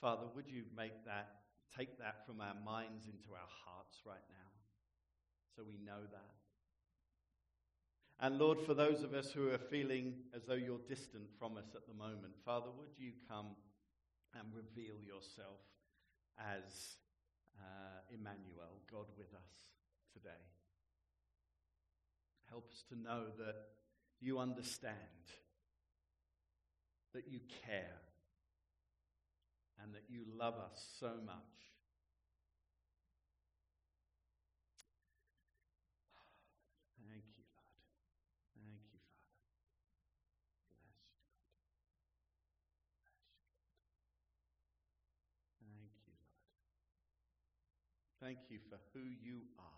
Father, 0.00 0.28
would 0.36 0.48
you 0.48 0.64
make 0.76 1.04
that, 1.06 1.40
take 1.76 1.98
that 1.98 2.26
from 2.26 2.40
our 2.40 2.54
minds 2.64 3.06
into 3.06 3.32
our 3.32 3.50
hearts 3.64 4.04
right 4.04 4.28
now 4.28 4.52
so 5.56 5.64
we 5.64 5.80
know 5.80 6.04
that? 6.12 6.32
And 8.20 8.38
Lord, 8.38 8.60
for 8.60 8.74
those 8.74 9.02
of 9.02 9.14
us 9.14 9.30
who 9.32 9.48
are 9.50 9.58
feeling 9.58 10.14
as 10.34 10.44
though 10.44 10.54
you're 10.58 10.84
distant 10.88 11.30
from 11.38 11.56
us 11.56 11.72
at 11.74 11.86
the 11.86 11.94
moment, 11.94 12.34
Father, 12.44 12.68
would 12.76 12.98
you 12.98 13.12
come 13.28 13.56
and 14.34 14.44
reveal 14.52 14.96
yourself 15.06 15.62
as 16.38 16.98
uh, 17.58 18.14
Emmanuel, 18.14 18.82
God 18.90 19.06
with 19.16 19.32
us 19.34 19.50
today. 20.12 20.57
Help 22.50 22.70
us 22.70 22.82
to 22.88 22.98
know 22.98 23.24
that 23.38 23.56
you 24.20 24.38
understand, 24.38 24.94
that 27.14 27.28
you 27.28 27.40
care, 27.66 28.00
and 29.82 29.94
that 29.94 30.04
you 30.08 30.24
love 30.36 30.54
us 30.54 30.96
so 30.98 31.12
much. 31.24 31.58
Thank 36.98 37.24
you, 37.36 37.44
Lord. 37.54 37.84
Thank 38.56 38.82
you, 38.90 38.98
Father. 39.06 39.44
Bless 40.82 40.98
you. 41.06 41.22
Bless 45.62 45.68
you. 45.68 45.78
Thank 45.78 45.94
you, 46.02 46.14
Lord. 46.18 46.42
Thank 48.18 48.50
you 48.50 48.58
for 48.68 48.78
who 48.94 49.04
you 49.22 49.46
are, 49.58 49.77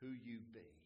who 0.00 0.08
you 0.08 0.38
be. 0.52 0.77